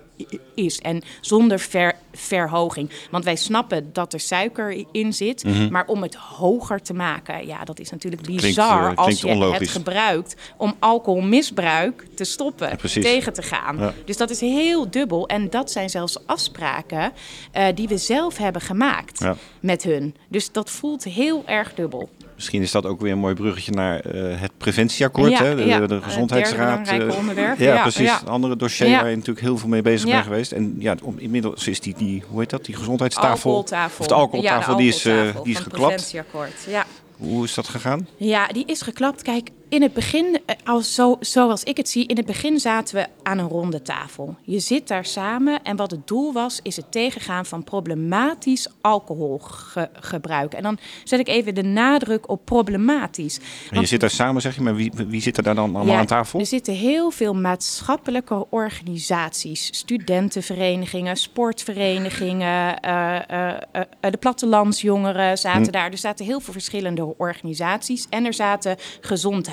[0.55, 0.79] is.
[0.79, 2.89] En zonder ver, verhoging.
[3.11, 7.63] Want wij snappen dat er suiker in zit, maar om het hoger te maken, ja,
[7.63, 9.59] dat is natuurlijk Klinkt, bizar eh, als je onlogisch.
[9.59, 13.77] het gebruikt om alcoholmisbruik te stoppen, tegen te gaan.
[13.77, 13.93] Ja.
[14.05, 15.27] Dus dat is heel dubbel.
[15.27, 17.11] En dat zijn zelfs afspraken
[17.51, 19.35] eh, die we zelf hebben gemaakt Ja.
[19.59, 20.15] met hun.
[20.29, 22.09] Dus dat voelt heel erg dubbel.
[22.35, 25.31] Misschien is dat ook weer een mooi bruggetje naar eh, het preventieakkoord.
[25.31, 25.55] Ja, hè?
[25.55, 25.87] De, ja.
[25.87, 26.87] de Het gezondheidsraad.
[26.87, 27.59] eh, onderwerp.
[27.59, 28.11] Ja, Ja, precies.
[28.21, 30.51] Een andere dossier waar je natuurlijk heel veel mee bezig bent geweest.
[30.51, 33.31] En ja, om, inmiddels is die, die, hoe heet dat, die gezondheidstafel?
[33.31, 33.99] Alcoholtafel.
[33.99, 35.87] Of de alcoholtafel, die is, eh, die is geklapt.
[35.87, 36.65] preventieakkoord.
[36.67, 36.85] Ja.
[37.17, 38.07] Hoe is dat gegaan?
[38.17, 39.21] Ja, die is geklapt.
[39.21, 42.95] Kijk, in het begin, eh, als zo, zoals ik het zie, in het begin zaten
[42.95, 44.35] we aan een ronde tafel.
[44.41, 50.53] Je zit daar samen en wat het doel was, is het tegengaan van problematisch alcoholgebruik.
[50.53, 53.39] En dan zet ik even de nadruk op problematisch.
[53.71, 55.93] En je zit daar samen, zeg je, maar wie, wie zit er daar dan allemaal
[55.93, 56.39] ja, aan tafel?
[56.39, 65.71] Er zitten heel veel maatschappelijke organisaties, studentenverenigingen, sportverenigingen, eh, eh, eh, de plattelandsjongeren zaten Hm.
[65.71, 65.91] daar.
[65.91, 68.75] Er zaten heel veel verschillende organisaties en er zaten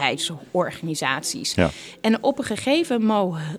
[0.06, 1.54] gezondheidsorganisaties.
[1.54, 1.70] Ja.
[2.00, 3.04] En op een gegeven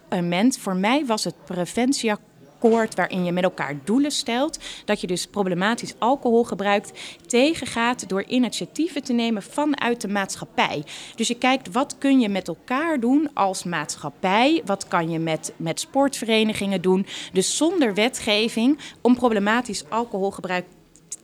[0.10, 5.28] moment, voor mij was het preventieakkoord waarin je met elkaar doelen stelt, dat je dus
[5.28, 10.84] problematisch alcoholgebruik tegengaat door initiatieven te nemen vanuit de maatschappij.
[11.16, 15.54] Dus je kijkt wat kun je met elkaar doen als maatschappij, wat kan je met,
[15.58, 20.66] met sportverenigingen doen, dus zonder wetgeving om problematisch alcoholgebruik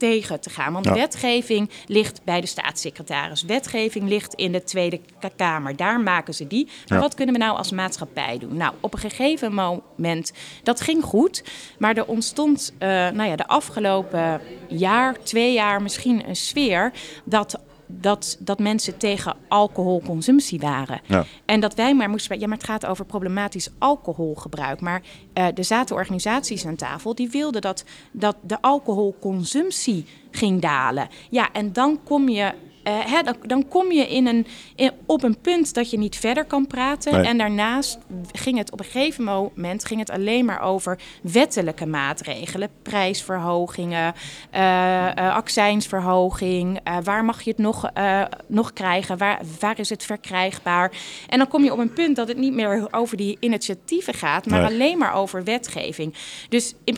[0.10, 0.74] tegen te gaan.
[0.74, 0.94] Want Ja.
[0.94, 3.44] wetgeving ligt bij de staatssecretaris.
[3.44, 5.76] Wetgeving ligt in de Tweede Ka- Kamer.
[5.76, 6.66] Daar maken ze die.
[6.66, 7.04] Maar Ja.
[7.04, 8.58] wat kunnen we nou als maatschappij doen?
[8.58, 10.32] Nou, op een gegeven moment,
[10.64, 11.44] dat ging goed.
[11.80, 16.92] Maar er ontstond eh, nou ja, de afgelopen jaar, twee jaar misschien een sfeer...
[17.24, 17.60] dat
[18.02, 21.02] dat, dat mensen tegen alcoholconsumptie waren.
[21.08, 21.26] Ja.
[21.46, 22.40] En dat wij maar moesten...
[22.40, 24.82] Ja, maar het gaat over problematisch alcoholgebruik.
[24.82, 25.02] Maar
[25.34, 31.08] eh, er zaten organisaties aan tafel die wilden dat, dat de alcoholconsumptie ging dalen.
[31.30, 32.54] Ja, en dan kom je
[32.84, 36.46] hè, dan, dan kom je in een, in- op een punt dat je niet verder
[36.46, 37.14] kan praten.
[37.14, 37.26] Nee.
[37.26, 37.98] En daarnaast
[38.32, 42.70] ging het op een gegeven moment ging het alleen maar over wettelijke maatregelen.
[42.82, 44.14] Prijsverhogingen,
[44.52, 46.80] eh, eh, accijnsverhoging.
[46.84, 49.18] eh, waar mag je het nog, eh, nog krijgen?
[49.18, 50.92] Waar, waar is het verkrijgbaar?
[51.28, 54.46] En dan kom je op een punt dat het niet meer over die initiatieven gaat,
[54.46, 54.70] maar Nee.
[54.72, 56.14] alleen maar over wetgeving.
[56.50, 56.98] Dus in,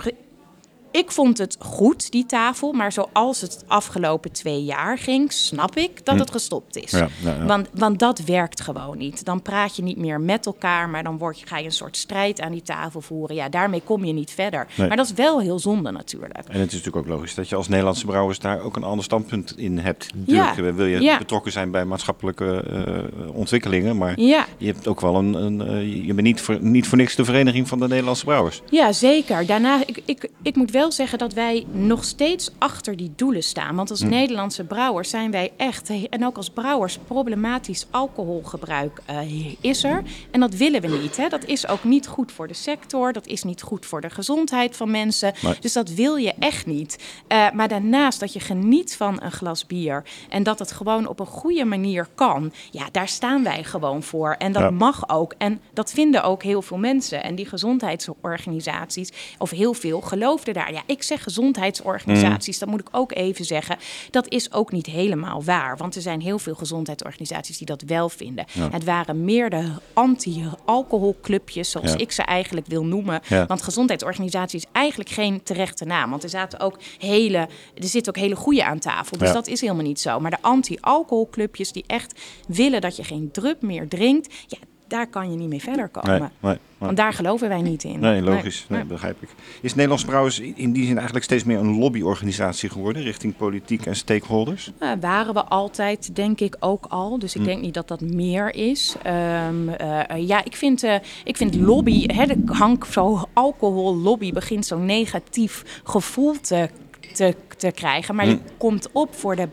[0.95, 2.71] ik vond het goed, die tafel.
[2.73, 6.91] Maar zoals het afgelopen twee jaar ging, snap ik dat het gestopt is.
[6.91, 6.97] Hm.
[6.97, 7.45] Ja, ja, ja.
[7.45, 9.25] Want, want dat werkt gewoon niet.
[9.25, 11.97] Dan praat je niet meer met elkaar, maar dan word je, ga je een soort
[11.97, 13.35] strijd aan die tafel voeren.
[13.35, 14.67] Ja, daarmee kom je niet verder.
[14.75, 14.87] Nee.
[14.87, 16.33] Maar dat is wel heel zonde natuurlijk.
[16.33, 19.03] En het is natuurlijk ook logisch dat je als Nederlandse brouwers daar ook een ander
[19.03, 20.13] standpunt in hebt.
[20.15, 20.63] Natuurlijk Ja.
[20.63, 25.33] eh, wil je betrokken zijn bij maatschappelijke eh, ontwikkelingen, maar je hebt ook wel een,
[25.33, 28.61] een eh, je bent niet voor, niet voor niks de vereniging van de Nederlandse brouwers.
[28.69, 29.45] Ja, zeker.
[29.45, 33.75] Daarna, ik, ik, ik moet wel zeggen dat wij nog steeds achter die doelen staan.
[33.75, 34.09] Want als Hm.
[34.09, 39.17] Nederlandse brouwers zijn wij echt, en ook als brouwers, problematisch alcoholgebruik eh,
[39.61, 40.03] is er.
[40.31, 41.17] En dat willen we niet.
[41.17, 41.27] Hè.
[41.29, 43.13] Dat is ook niet goed voor de sector.
[43.13, 45.33] Dat is niet goed voor de gezondheid van mensen.
[45.41, 45.53] Nee.
[45.59, 47.03] Dus dat wil je echt niet.
[47.27, 50.03] Eh, maar daarnaast dat je geniet van een glas bier.
[50.29, 52.51] En dat het gewoon op een goede manier kan.
[52.71, 54.31] Ja, daar staan wij gewoon voor.
[54.37, 54.69] En dat Ja.
[54.69, 55.33] mag ook.
[55.37, 57.23] En dat vinden ook heel veel mensen.
[57.23, 60.64] En die gezondheidsorganisaties, of heel veel, geloofden daar.
[60.73, 63.77] Ja, ik zeg gezondheidsorganisaties, dat moet ik ook even zeggen.
[64.11, 65.77] Dat is ook niet helemaal waar.
[65.77, 68.45] Want er zijn heel veel gezondheidsorganisaties die dat wel vinden.
[68.71, 71.97] Het waren meer de anti-alcoholclubjes, zoals Ja.
[71.97, 73.21] ik ze eigenlijk wil noemen.
[73.27, 73.45] Ja.
[73.45, 76.09] Want gezondheidsorganisatie is eigenlijk geen terechte naam.
[76.09, 77.37] Want er zaten ook hele,
[77.75, 79.17] er zitten ook hele goede aan tafel.
[79.17, 80.19] Dus dat is helemaal niet zo.
[80.19, 84.57] Maar de anti-alcoholclubjes die echt willen dat je geen drup meer drinkt, ja,
[84.87, 86.09] daar kan je niet mee verder komen.
[86.11, 86.57] Nee, nee, nee.
[86.77, 87.99] Want daar geloven wij niet in.
[87.99, 88.65] Nee, logisch.
[88.69, 89.29] Nee, begrijp ik.
[89.61, 93.95] Is Nederlands Brouwers in die zin eigenlijk steeds meer een lobbyorganisatie geworden richting politiek en
[93.95, 94.71] stakeholders?
[94.79, 97.19] Eh, waren we altijd, denk ik, ook al.
[97.19, 97.47] Dus ik Hm.
[97.47, 98.95] denk niet dat dat meer is.
[99.03, 104.65] Ehm, eh, ja, ik vind, eh, ik vind lobby, hè, de hank, zo alcohollobby begint
[104.65, 106.69] zo'n negatief gevoel te,
[107.13, 108.15] te, te krijgen.
[108.15, 109.47] Maar die komt op voor de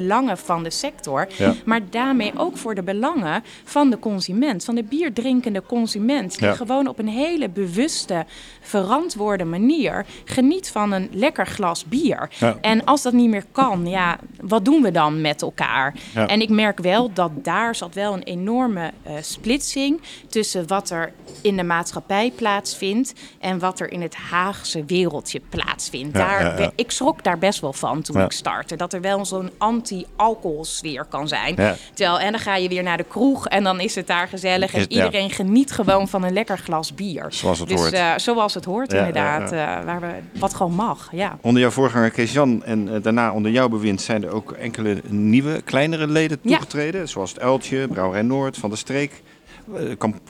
[0.00, 1.26] belangen van de sector.
[1.38, 1.54] Ja.
[1.64, 6.54] maar daarmee ook voor de belangen van de consument, van de bierdrinkende consument, die Ja.
[6.54, 8.24] gewoon op een hele bewuste,
[8.60, 12.30] verantwoorde manier geniet van een lekker glas bier.
[12.38, 12.56] Ja.
[12.60, 15.94] En als dat niet meer kan, ja, wat doen we dan met elkaar?
[16.14, 21.12] En ik merk wel dat daar zat wel een enorme eh, splitsing tussen wat er
[21.42, 26.14] in de maatschappij plaatsvindt en wat er in het Haagse wereldje plaatsvindt.
[26.14, 26.70] Daar.
[26.74, 28.76] Ik schrok daar best wel van toen ik startte.
[28.76, 29.50] Dat er wel zo'n
[29.84, 31.54] anti-alcoholsfeer kan zijn.
[31.56, 31.76] Ja.
[31.94, 34.74] Terwijl, en dan ga je weer naar de kroeg en dan is het daar gezellig.
[34.74, 37.26] En iedereen geniet gewoon van een lekker glas bier.
[37.28, 37.92] Zoals het dus, hoort.
[37.92, 39.52] eh, zoals het hoort, inderdaad.
[39.52, 41.38] eh, waar we, wat gewoon mag, ja.
[41.40, 45.62] Onder jouw voorganger Kees-Jan en eh, daarna onder jouw bewind zijn er ook enkele nieuwe,
[45.62, 47.08] kleinere leden toegetreden.
[47.08, 49.22] Zoals het Uiltje, Brouwerij Noord, Van der Streek.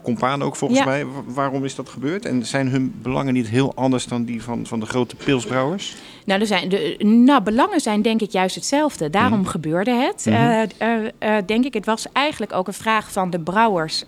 [0.03, 0.87] Compaan ook volgens Ja.
[0.87, 1.05] mij.
[1.07, 2.25] Wa- Waarom is dat gebeurd?
[2.27, 5.95] En zijn hun belangen niet heel anders dan die van, van de grote pilsbrouwers?
[6.25, 9.11] Nou, er zijn de nou, belangen zijn denk ik juist hetzelfde.
[9.11, 9.49] Daarom Mhm.
[9.49, 10.27] gebeurde het.
[10.27, 10.69] Eh, eh,
[11.19, 14.05] eh, denk ik, het was eigenlijk ook een vraag van de brouwers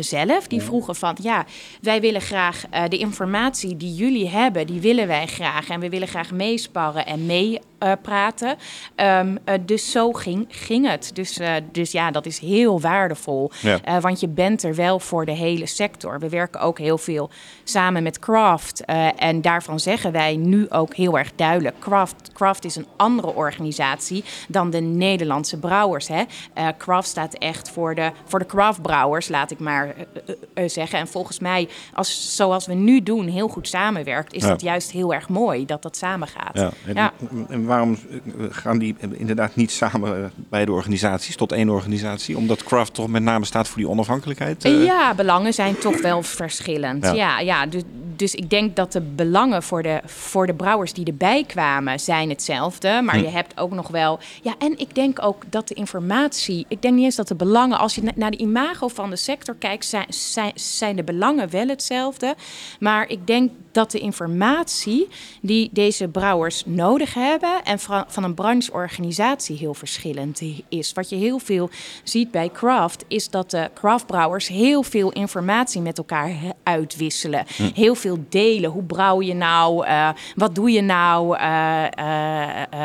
[0.00, 0.46] zelf.
[0.46, 1.44] Die vroegen van, ja,
[1.80, 5.68] wij willen graag de informatie die jullie hebben, die willen wij graag.
[5.68, 8.56] En we willen graag meesparren en meepraten.
[8.94, 11.10] Ehm, eh, dus zo ging, ging het.
[11.14, 11.38] Dus,
[11.72, 13.50] dus ja, dat is heel waardevol.
[13.60, 14.00] Ja.
[14.00, 16.18] Want je bent er wel voor de hele sector.
[16.18, 17.30] We werken ook heel veel
[17.64, 18.84] samen met Craft.
[19.16, 24.24] en daarvan zeggen wij nu ook heel erg duidelijk: Craft, Craft is een andere organisatie
[24.48, 26.08] dan de Nederlandse brouwers.
[26.08, 26.22] Hè?
[26.54, 30.34] Eh, Craft staat echt voor de, voor de craftbrouwers, laat ik maar eh, eh,
[30.64, 30.98] eh, zeggen.
[30.98, 34.48] En volgens mij, als, zoals we nu doen, heel goed samenwerkt, is Ja.
[34.48, 36.72] dat juist heel erg mooi dat dat samen gaat.
[36.94, 37.12] Ja.
[37.48, 37.98] En, waarom
[38.38, 42.36] eh, gaan die inderdaad niet samen eh, beide organisaties tot één organisatie?
[42.36, 44.64] Omdat Craft toch met name staat voor die onafhankelijkheid?
[44.64, 44.84] eh?
[44.84, 47.04] Ja, belangen zijn toch wel verschillend.
[47.04, 47.12] Ja.
[47.12, 47.82] Ja, ja, dus,
[48.16, 52.28] dus ik denk dat de belangen voor de, voor de brouwers die erbij kwamen zijn
[52.28, 53.00] hetzelfde.
[53.04, 53.22] Maar Hm.
[53.22, 54.18] je hebt ook nog wel...
[54.42, 56.64] Ja, en ik denk ook dat de informatie...
[56.68, 57.78] Ik denk niet eens dat de belangen...
[57.78, 61.50] Als je na- naar de imago van de sector kijkt, zijn, zijn, zijn de belangen
[61.50, 62.34] wel hetzelfde.
[62.80, 65.08] Maar ik denk dat de informatie
[65.40, 67.64] die deze brouwers nodig hebben...
[67.64, 70.92] en van, een brancheorganisatie heel verschillend is.
[70.92, 71.70] Wat je heel veel
[72.02, 73.04] ziet bij craft...
[73.08, 76.30] is dat de craftbrouwers heel veel informatie met elkaar
[76.62, 77.44] uitwisselen.
[77.74, 78.70] Heel veel delen.
[78.70, 79.86] Hoe brouw je nou?
[79.86, 81.36] Uh, wat doe je nou?
[81.36, 81.42] Uh,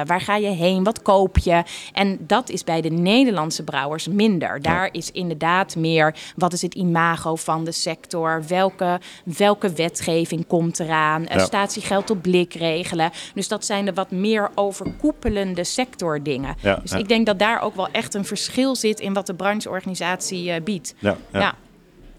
[0.05, 0.83] waar ga je heen?
[0.83, 1.63] Wat koop je?
[1.93, 4.61] En dat is bij de Nederlandse brouwers minder.
[4.61, 8.43] Daar is inderdaad meer wat is het imago van de sector?
[8.47, 11.25] Welke, welke wetgeving komt eraan?
[11.29, 11.39] Ja.
[11.39, 13.11] Statiegeld op blik regelen.
[13.34, 16.55] Dus dat zijn de wat meer overkoepelende sectordingen.
[16.59, 19.34] Ja, dus ik denk dat daar ook wel echt een verschil zit in wat de
[19.34, 20.95] brancheorganisatie biedt.
[21.31, 21.55] ja.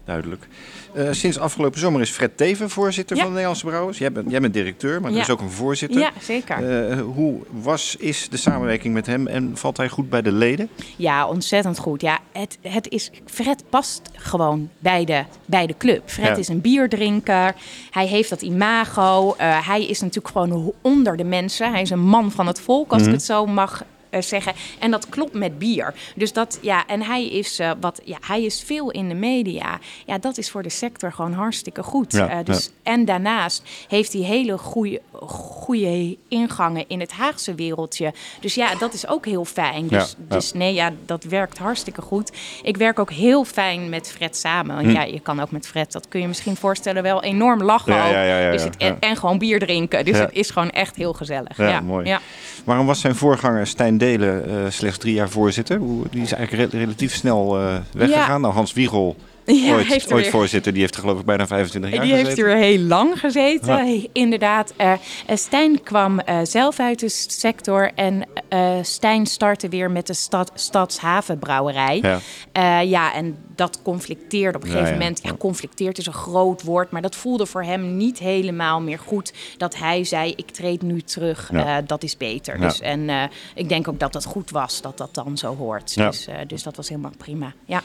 [0.05, 0.47] Ja duidelijk.
[0.95, 3.97] Uh, sinds afgelopen zomer is Fred Teven voorzitter van de Nederlandse Brouwers.
[3.97, 5.99] Jij bent, jij bent directeur, maar er is ook een voorzitter.
[5.99, 6.89] Ja, zeker.
[6.89, 10.69] Uh, hoe was, is de samenwerking met hem en valt hij goed bij de leden?
[10.95, 12.01] Ja, ontzettend goed.
[12.01, 16.01] Ja, het, het is, Fred past gewoon bij de, bij de club.
[16.05, 17.55] Fred is een bierdrinker.
[17.91, 19.35] Hij heeft dat imago.
[19.41, 21.71] Uh, hij is natuurlijk gewoon onder de mensen.
[21.71, 23.15] Hij is een man van het volk, als ik mhm.
[23.15, 23.87] het zo mag eh,
[24.23, 24.53] zeggen.
[24.79, 25.93] En dat klopt met bier.
[26.15, 29.79] Dus dat, ja, en hij is, uh, wat, ja, hij is veel in de media.
[30.05, 32.11] Ja, dat is voor de sector gewoon hartstikke goed.
[32.11, 32.91] Ja, uh, dus, ja.
[32.91, 38.13] En daarnaast heeft hij hele goede, goede ingangen in het Haagse wereldje.
[38.39, 39.87] Dus ja, dat is ook heel fijn.
[39.87, 42.31] Dus, ja, dus nee, ja, dat werkt hartstikke goed.
[42.63, 44.75] Ik werk ook heel fijn met Fred samen.
[44.75, 44.93] Want hm.
[44.93, 47.93] ja, je kan ook met Fred, dat kun je misschien voorstellen, wel enorm lachen.
[47.95, 50.05] Ja, dus het, en, en, gewoon bier drinken.
[50.05, 51.57] Dus het is gewoon echt heel gezellig.
[51.57, 52.07] Ja, mooi.
[52.07, 52.19] Ja.
[52.63, 55.79] Waarom was zijn voorganger Stijn Delen uh, slechts drie jaar voorzitter?
[56.11, 58.31] Die is eigenlijk re relatief snel uh, weggegaan.
[58.31, 58.37] Ja.
[58.37, 59.15] Nou, Hans Wiegel
[59.45, 62.35] ja, ooit, ooit voorzitter, die heeft er geloof ik bijna 25 jaar die gezeten.
[62.35, 64.07] Die heeft er heel lang gezeten, ja.
[64.11, 64.73] inderdaad.
[64.77, 64.93] Uh,
[65.33, 70.51] Stijn kwam uh, zelf uit de sector en uh, Stijn startte weer met de stad,
[70.53, 72.19] Stadshavenbrouwerij.
[72.53, 72.79] Ja.
[72.79, 75.19] ja, en dat conflicteerde op een gegeven moment.
[75.23, 79.33] Ja, conflicteert is een groot woord, maar dat voelde voor hem niet helemaal meer goed.
[79.57, 81.51] Dat hij zei, ik treed nu terug,
[81.85, 82.59] dat is beter.
[82.59, 85.95] Dus, en ik denk ook dat dat goed was, dat dat dan zo hoort.
[85.95, 87.81] Dus, dus dat was helemaal prima, ja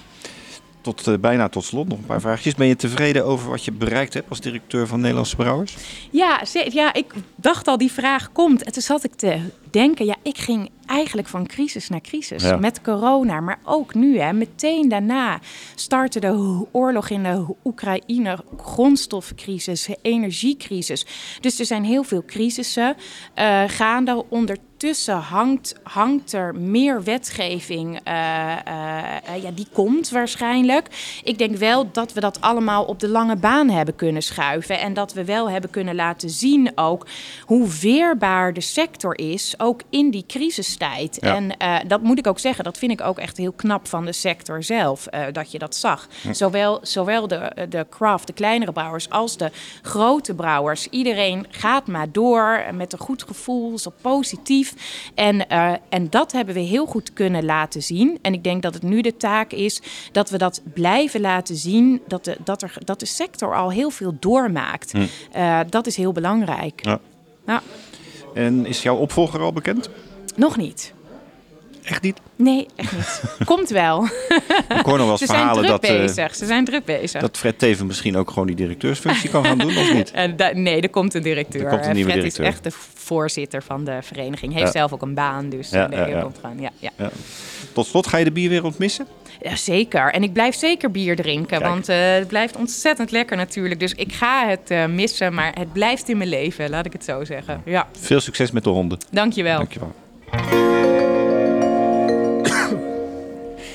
[0.80, 2.54] tot, uh, bijna tot slot nog een paar vraagjes.
[2.54, 5.76] Ben je tevreden over wat je bereikt hebt als directeur van Nederlandse Brouwers?
[6.10, 8.62] Ja, ja, ik dacht al die vraag komt.
[8.62, 12.44] En toen zat ik te denken, ja, ik ging eigenlijk van crisis naar crisis.
[12.58, 14.18] Met corona, maar ook nu.
[14.18, 15.40] Hè, meteen daarna
[15.74, 21.06] startte de oorlog in de Oekraïne, grondstoffencrisis, energiecrisis.
[21.40, 22.96] Dus er zijn heel veel crisissen
[23.38, 24.24] uh, gaande.
[24.80, 27.86] Ondertussen hangt, hangt er meer wetgeving.
[28.08, 28.14] Uh,
[28.68, 30.86] uh, ja, die komt waarschijnlijk.
[31.24, 34.80] Ik denk wel dat we dat allemaal op de lange baan hebben kunnen schuiven.
[34.80, 37.06] En dat we wel hebben kunnen laten zien ook
[37.44, 40.76] hoe weerbaar de sector is, ook in die crisis
[41.20, 44.04] en uh, dat moet ik ook zeggen, dat vind ik ook echt heel knap van
[44.04, 46.08] de sector zelf, dat je dat zag.
[46.30, 49.50] Zowel, zowel de, de craft, de kleinere brouwers, als de
[49.82, 50.86] grote brouwers.
[50.88, 54.69] Iedereen gaat maar door met een goed gevoel, zo positief.
[55.14, 58.18] En, uh, en dat hebben we heel goed kunnen laten zien.
[58.22, 62.02] En ik denk dat het nu de taak is dat we dat blijven laten zien,
[62.06, 64.92] dat de, dat er, dat de sector al heel veel doormaakt.
[64.92, 65.64] Hm.
[65.68, 66.84] dat is heel belangrijk.
[66.84, 67.00] Ja.
[67.46, 67.62] ja.
[68.34, 69.90] En is jouw opvolger al bekend?
[70.36, 70.92] Nog niet.
[71.82, 72.20] Echt niet?
[72.36, 73.22] Nee, echt niet.
[73.44, 74.04] Komt wel.
[74.68, 75.84] Ik hoor nog wel eens verhalen dat...
[75.84, 76.34] Uh, bezig.
[76.34, 77.20] Ze zijn druk bezig.
[77.20, 80.10] Dat Fred Teven misschien ook gewoon die directeursfunctie kan gaan doen, of niet?
[80.20, 81.64] En nee, er komt een directeur.
[81.64, 82.44] Er komt een nieuwe Fred directeur.
[82.44, 84.54] is echt de voorzitter van de vereniging.
[84.54, 86.60] Heeft zelf ook een baan, dus ja, nee, ja, komt gewoon.
[86.60, 87.10] Ja, ja.
[87.72, 89.06] Tot slot, ga je de bierwereld missen?
[89.42, 90.12] Ja, zeker.
[90.12, 93.80] En ik blijf zeker bier drinken, want uh, het blijft ontzettend lekker natuurlijk.
[93.80, 97.04] Dus ik ga het uh, missen, maar het blijft in mijn leven, laat ik het
[97.04, 97.62] zo zeggen.
[97.64, 97.88] Ja.
[98.00, 98.98] Veel succes met de honden.
[99.10, 99.56] Dankjewel.
[99.56, 100.69] Dankjewel.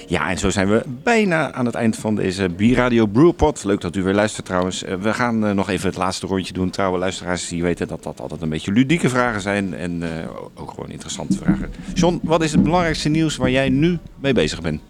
[0.08, 3.64] Ja, en zo zijn we bijna aan het eind van deze Bierradio Brewpot.
[3.64, 4.84] Leuk dat u weer luistert trouwens.
[4.84, 6.70] Eh, we gaan eh, nog even het laatste rondje doen.
[6.70, 9.74] Trouwe luisteraars die weten dat dat altijd een beetje ludieke vragen zijn.
[9.74, 10.10] En uh,
[10.54, 11.72] ook gewoon interessante vragen.
[11.94, 14.82] John, wat is het belangrijkste nieuws waar jij nu mee bezig bent?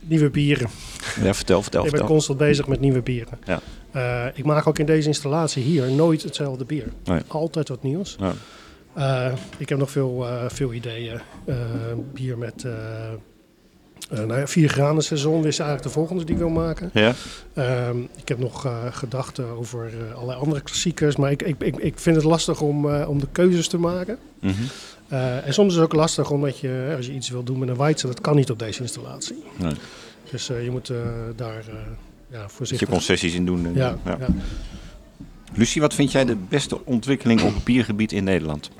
[0.00, 0.68] Nieuwe bieren.
[1.22, 1.84] Ja, vertel, vertel.
[1.86, 3.38] Ik ben constant bezig met nieuwe bieren.
[3.44, 3.60] Ja.
[3.96, 6.86] Uh, ik maak ook in deze installatie hier nooit hetzelfde bier.
[7.04, 7.20] Nee.
[7.26, 8.16] Altijd wat nieuws.
[8.20, 8.32] Ja.
[8.98, 11.20] Uh, ik heb nog veel, uh, veel ideeën.
[11.46, 11.56] Uh,
[12.12, 12.64] bier met
[14.10, 16.90] nou ja, vier graden seizoen is eigenlijk de volgende die ik wil maken.
[16.92, 17.14] Ja.
[17.54, 22.16] Ehm, ik heb nog gedachten over allerlei andere klassiekers, maar ik, ik, ik, ik vind
[22.16, 24.18] het lastig om, om de keuzes te maken.
[24.40, 24.68] Mm -hmm.
[25.18, 27.76] en soms is het ook lastig omdat je, als je iets wil doen met een
[27.76, 29.44] Weitzer, dat kan niet op deze installatie.
[29.56, 29.74] Nee.
[30.30, 30.92] Dus je moet
[31.36, 31.64] daar
[32.30, 32.88] ja, voorzichtig...
[32.88, 33.74] je concessies in doen.
[33.74, 33.98] ja.
[34.04, 34.18] ja.
[35.54, 38.70] Lucie, wat vind jij de beste ontwikkeling op biergebied in Nederland?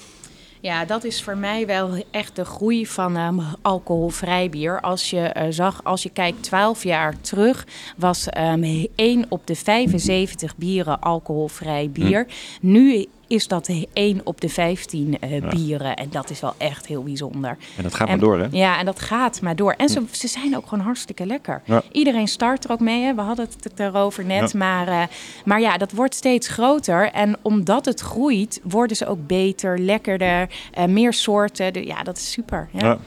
[0.61, 4.81] Ja, dat is voor mij wel echt de groei van um, alcoholvrij bier.
[4.81, 7.67] Als je uh, zag, als je kijkt 12 jaar terug,
[7.97, 12.27] was um, 1 op de 75 bieren alcoholvrij bier.
[12.61, 12.71] Hm.
[12.71, 15.97] Nu is dat 1 op de 15 uh, bieren.
[15.97, 17.57] En dat is wel echt heel bijzonder.
[17.77, 18.47] En dat gaat maar door, hè?
[18.51, 19.73] Ja, en dat gaat maar door.
[19.73, 21.63] En ze, ze zijn ook gewoon hartstikke lekker.
[21.65, 21.83] Ja.
[21.93, 23.03] Iedereen start er ook mee.
[23.03, 23.15] Hè?
[23.15, 24.55] We hadden het erover net.
[24.55, 25.03] Maar, uh,
[25.45, 27.11] maar ja, dat wordt steeds groter.
[27.11, 31.73] En omdat het groeit, worden ze ook beter, lekkerder, uh, meer soorten.
[31.73, 32.69] De, ja, dat is super.
[32.73, 32.99] Ja.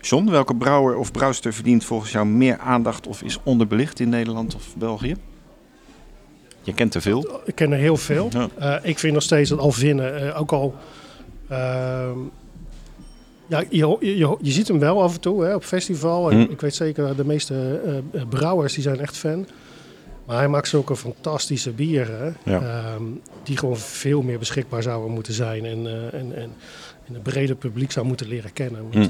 [0.00, 4.54] John, welke brouwer of brouwster verdient volgens jou meer aandacht of is onderbelicht in Nederland
[4.54, 5.16] of België?
[6.62, 7.40] Je kent er veel.
[7.44, 8.28] Ik ken er heel veel.
[8.32, 8.48] Ja.
[8.60, 10.74] Uh, ik vind nog steeds dat Alvinnen, uh, ook al...
[11.50, 12.10] Uh,
[13.46, 16.30] ja, je, je, je, ziet hem wel af en toe hè, op festival.
[16.30, 16.50] En hm.
[16.50, 17.80] ik weet zeker, de meeste
[18.14, 19.46] uh, brouwers die zijn echt fan.
[20.26, 22.36] Maar hij maakt zulke fantastische bieren.
[22.44, 22.98] Ja.
[23.42, 25.64] die gewoon veel meer beschikbaar zouden moeten zijn.
[25.64, 26.52] En, en, en,
[27.06, 28.86] en het brede publiek zou moeten leren kennen.
[28.90, 29.08] Hm.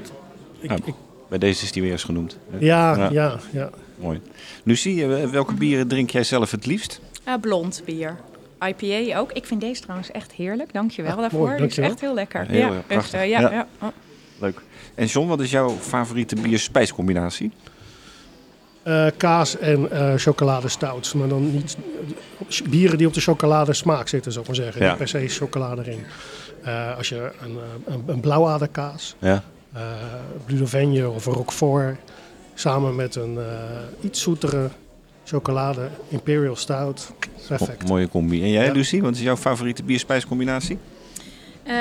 [0.61, 0.94] Ik, ik,
[1.28, 2.38] bij deze is die weer eens genoemd.
[2.59, 3.38] Ja, ja, ja.
[3.53, 3.70] ja.
[3.98, 4.20] Mooi.
[4.62, 7.00] Nu zie je, welke bieren drink jij zelf het liefst?
[7.29, 8.16] Uh, blond bier.
[8.68, 9.33] IPA ook.
[9.33, 10.73] Ik vind deze trouwens echt heerlijk.
[10.73, 11.47] Dankjewel ah, daarvoor.
[11.47, 11.75] Mooi, dankjewel.
[11.75, 12.47] Die is echt heel lekker.
[12.47, 13.11] Heel ja, prachtig.
[13.11, 13.51] Dus, uh, ja, ja.
[13.51, 13.68] ja.
[13.81, 13.89] Oh.
[14.39, 14.61] Leuk.
[14.95, 17.53] En John, wat is jouw favoriete bier-spijscombinatie?
[18.85, 21.12] Uh, kaas en uh, chocoladestouts.
[21.12, 21.77] Maar dan niet
[22.70, 24.83] bieren die op de chocolade smaak zitten, zou ik maar zeggen.
[24.83, 24.89] Ja.
[24.89, 26.05] Niet per se chocolade erin.
[26.64, 29.43] Uh, als je een, een, een blauwaderkaas, ja.
[31.07, 31.99] Of een Roquefort,
[32.55, 33.39] samen met een
[34.01, 34.70] iets zoetere
[35.25, 37.12] chocolade, Imperial Stout.
[37.49, 37.89] Perfect.
[37.89, 38.43] mooie combi.
[38.43, 38.73] En jij, ja.
[38.73, 40.79] Lucie, wat is jouw favoriete bierspijscombinatie?
[41.66, 41.73] Uh,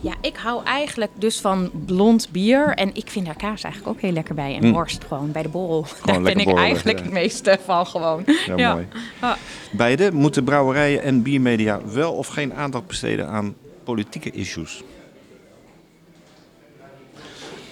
[0.00, 2.74] ja, ik hou eigenlijk dus van blond bier.
[2.74, 4.54] En ik vind daar kaas eigenlijk ook heel lekker bij.
[4.54, 4.72] En mm.
[4.72, 5.82] worst gewoon bij de borrel.
[6.00, 7.04] Gewoon daar ben ik eigenlijk ja.
[7.04, 8.22] het meeste van gewoon.
[8.46, 8.72] Ja, ja.
[8.72, 8.86] mooi.
[9.18, 9.32] Ah.
[9.72, 14.82] Beide moeten brouwerijen en biermedia wel of geen aandacht besteden aan politieke issues?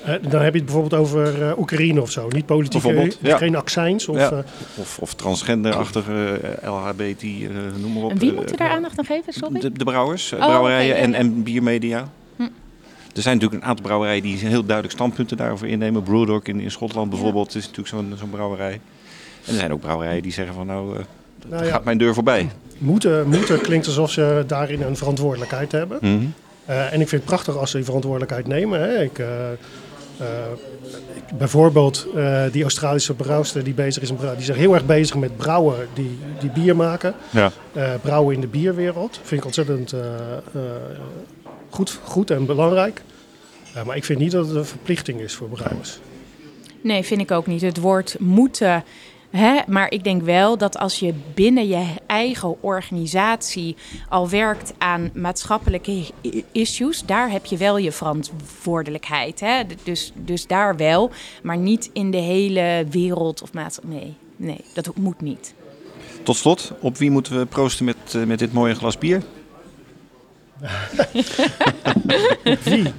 [0.09, 2.28] Uh, dan heb je het bijvoorbeeld over uh, Oekraïne of zo.
[2.28, 3.36] Niet politiek, ja.
[3.36, 4.09] geen accijns.
[4.09, 4.32] Of, ja.
[4.32, 4.38] uh,
[4.76, 7.22] of, of transgenderachtige LHBT,
[7.80, 8.11] noem maar op.
[8.11, 9.32] En wie moet daar aandacht aan geven?
[9.32, 9.61] Sorry?
[9.61, 12.09] De, de brouwers, oh, brouwerijen okay, en, en biermedia.
[12.36, 12.42] Hm.
[13.14, 16.02] Er zijn natuurlijk een aantal brouwerijen die heel duidelijk standpunten daarover innemen.
[16.02, 18.80] Brewdog in, in Schotland bijvoorbeeld is natuurlijk zo'n zo'n brouwerij.
[19.44, 20.96] En er zijn ook brouwerijen die zeggen van nou,
[21.46, 22.48] nou gaat mijn deur voorbij.
[22.78, 25.98] Moeten, moeten klinkt alsof ze daarin een verantwoordelijkheid hebben.
[26.00, 26.32] Mm -hmm.
[26.66, 28.80] en ik vind het prachtig als ze die verantwoordelijkheid nemen.
[28.80, 29.02] Hè.
[29.02, 29.26] Ik, uh,
[31.38, 35.88] bijvoorbeeld uh, die Australische brouwster die bezig is, die is heel erg bezig met brouwen
[35.94, 37.14] die, die bier maken.
[37.30, 37.52] Ja.
[37.76, 39.20] Uh, brouwen in de bierwereld.
[39.22, 39.94] Vind ik ontzettend
[41.68, 43.02] goed, goed en belangrijk.
[43.86, 45.98] maar ik vind niet dat het een verplichting is voor brouwers.
[46.80, 47.60] Nee, vind ik ook niet.
[47.60, 48.84] Het woord moeten
[49.31, 49.59] Hè?
[49.66, 53.76] Maar ik denk wel dat als je binnen je eigen organisatie
[54.09, 56.05] al werkt aan maatschappelijke
[56.53, 59.41] issues, daar heb je wel je verantwoordelijkheid.
[59.41, 59.62] Hè?
[59.83, 61.11] Dus, dus daar wel,
[61.43, 63.99] maar niet in de hele wereld of maatschappij.
[63.99, 65.55] Nee, nee, dat moet niet.
[66.22, 69.22] Tot slot, op wie moeten we proosten met, uh, met dit mooie glas bier?
[72.62, 72.92] Wie?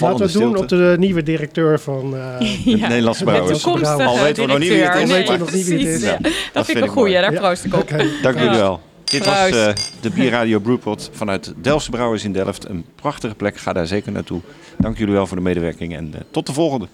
[0.00, 2.20] Laten we het doen op de nieuwe directeur van uh,
[2.80, 3.66] ja, Nederlandse Brouwers.
[3.66, 5.08] Al weten we nog niet wie het is.
[5.08, 6.02] Nee, weten we nog niet wie het is.
[6.02, 7.80] Ja, dat, dat vind ik een goeie, daar proost ik op.
[7.80, 8.08] Okay.
[8.22, 8.80] Dank jullie wel.
[9.04, 9.68] Dit was uh,
[10.00, 12.68] de Bierradio Brewpot vanuit Delftse Brouwers in Delft.
[12.68, 14.40] Een prachtige plek, ga daar zeker naartoe.
[14.78, 16.88] Dank jullie wel voor de medewerking en uh, tot de volgende.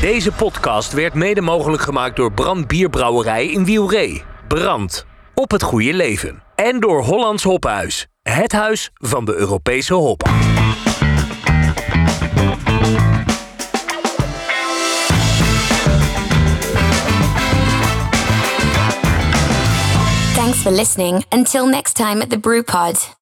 [0.00, 4.22] Deze podcast werd mede mogelijk gemaakt door Brand Bierbrouwerij in Wielree.
[4.48, 5.06] Brand.
[5.34, 6.42] Op het goede leven.
[6.54, 8.06] En door Hollands Hophuis.
[8.28, 10.22] Het huis van de Europese hop.
[20.34, 21.24] Thanks for listening.
[21.30, 23.16] Until next time at the Brewpod.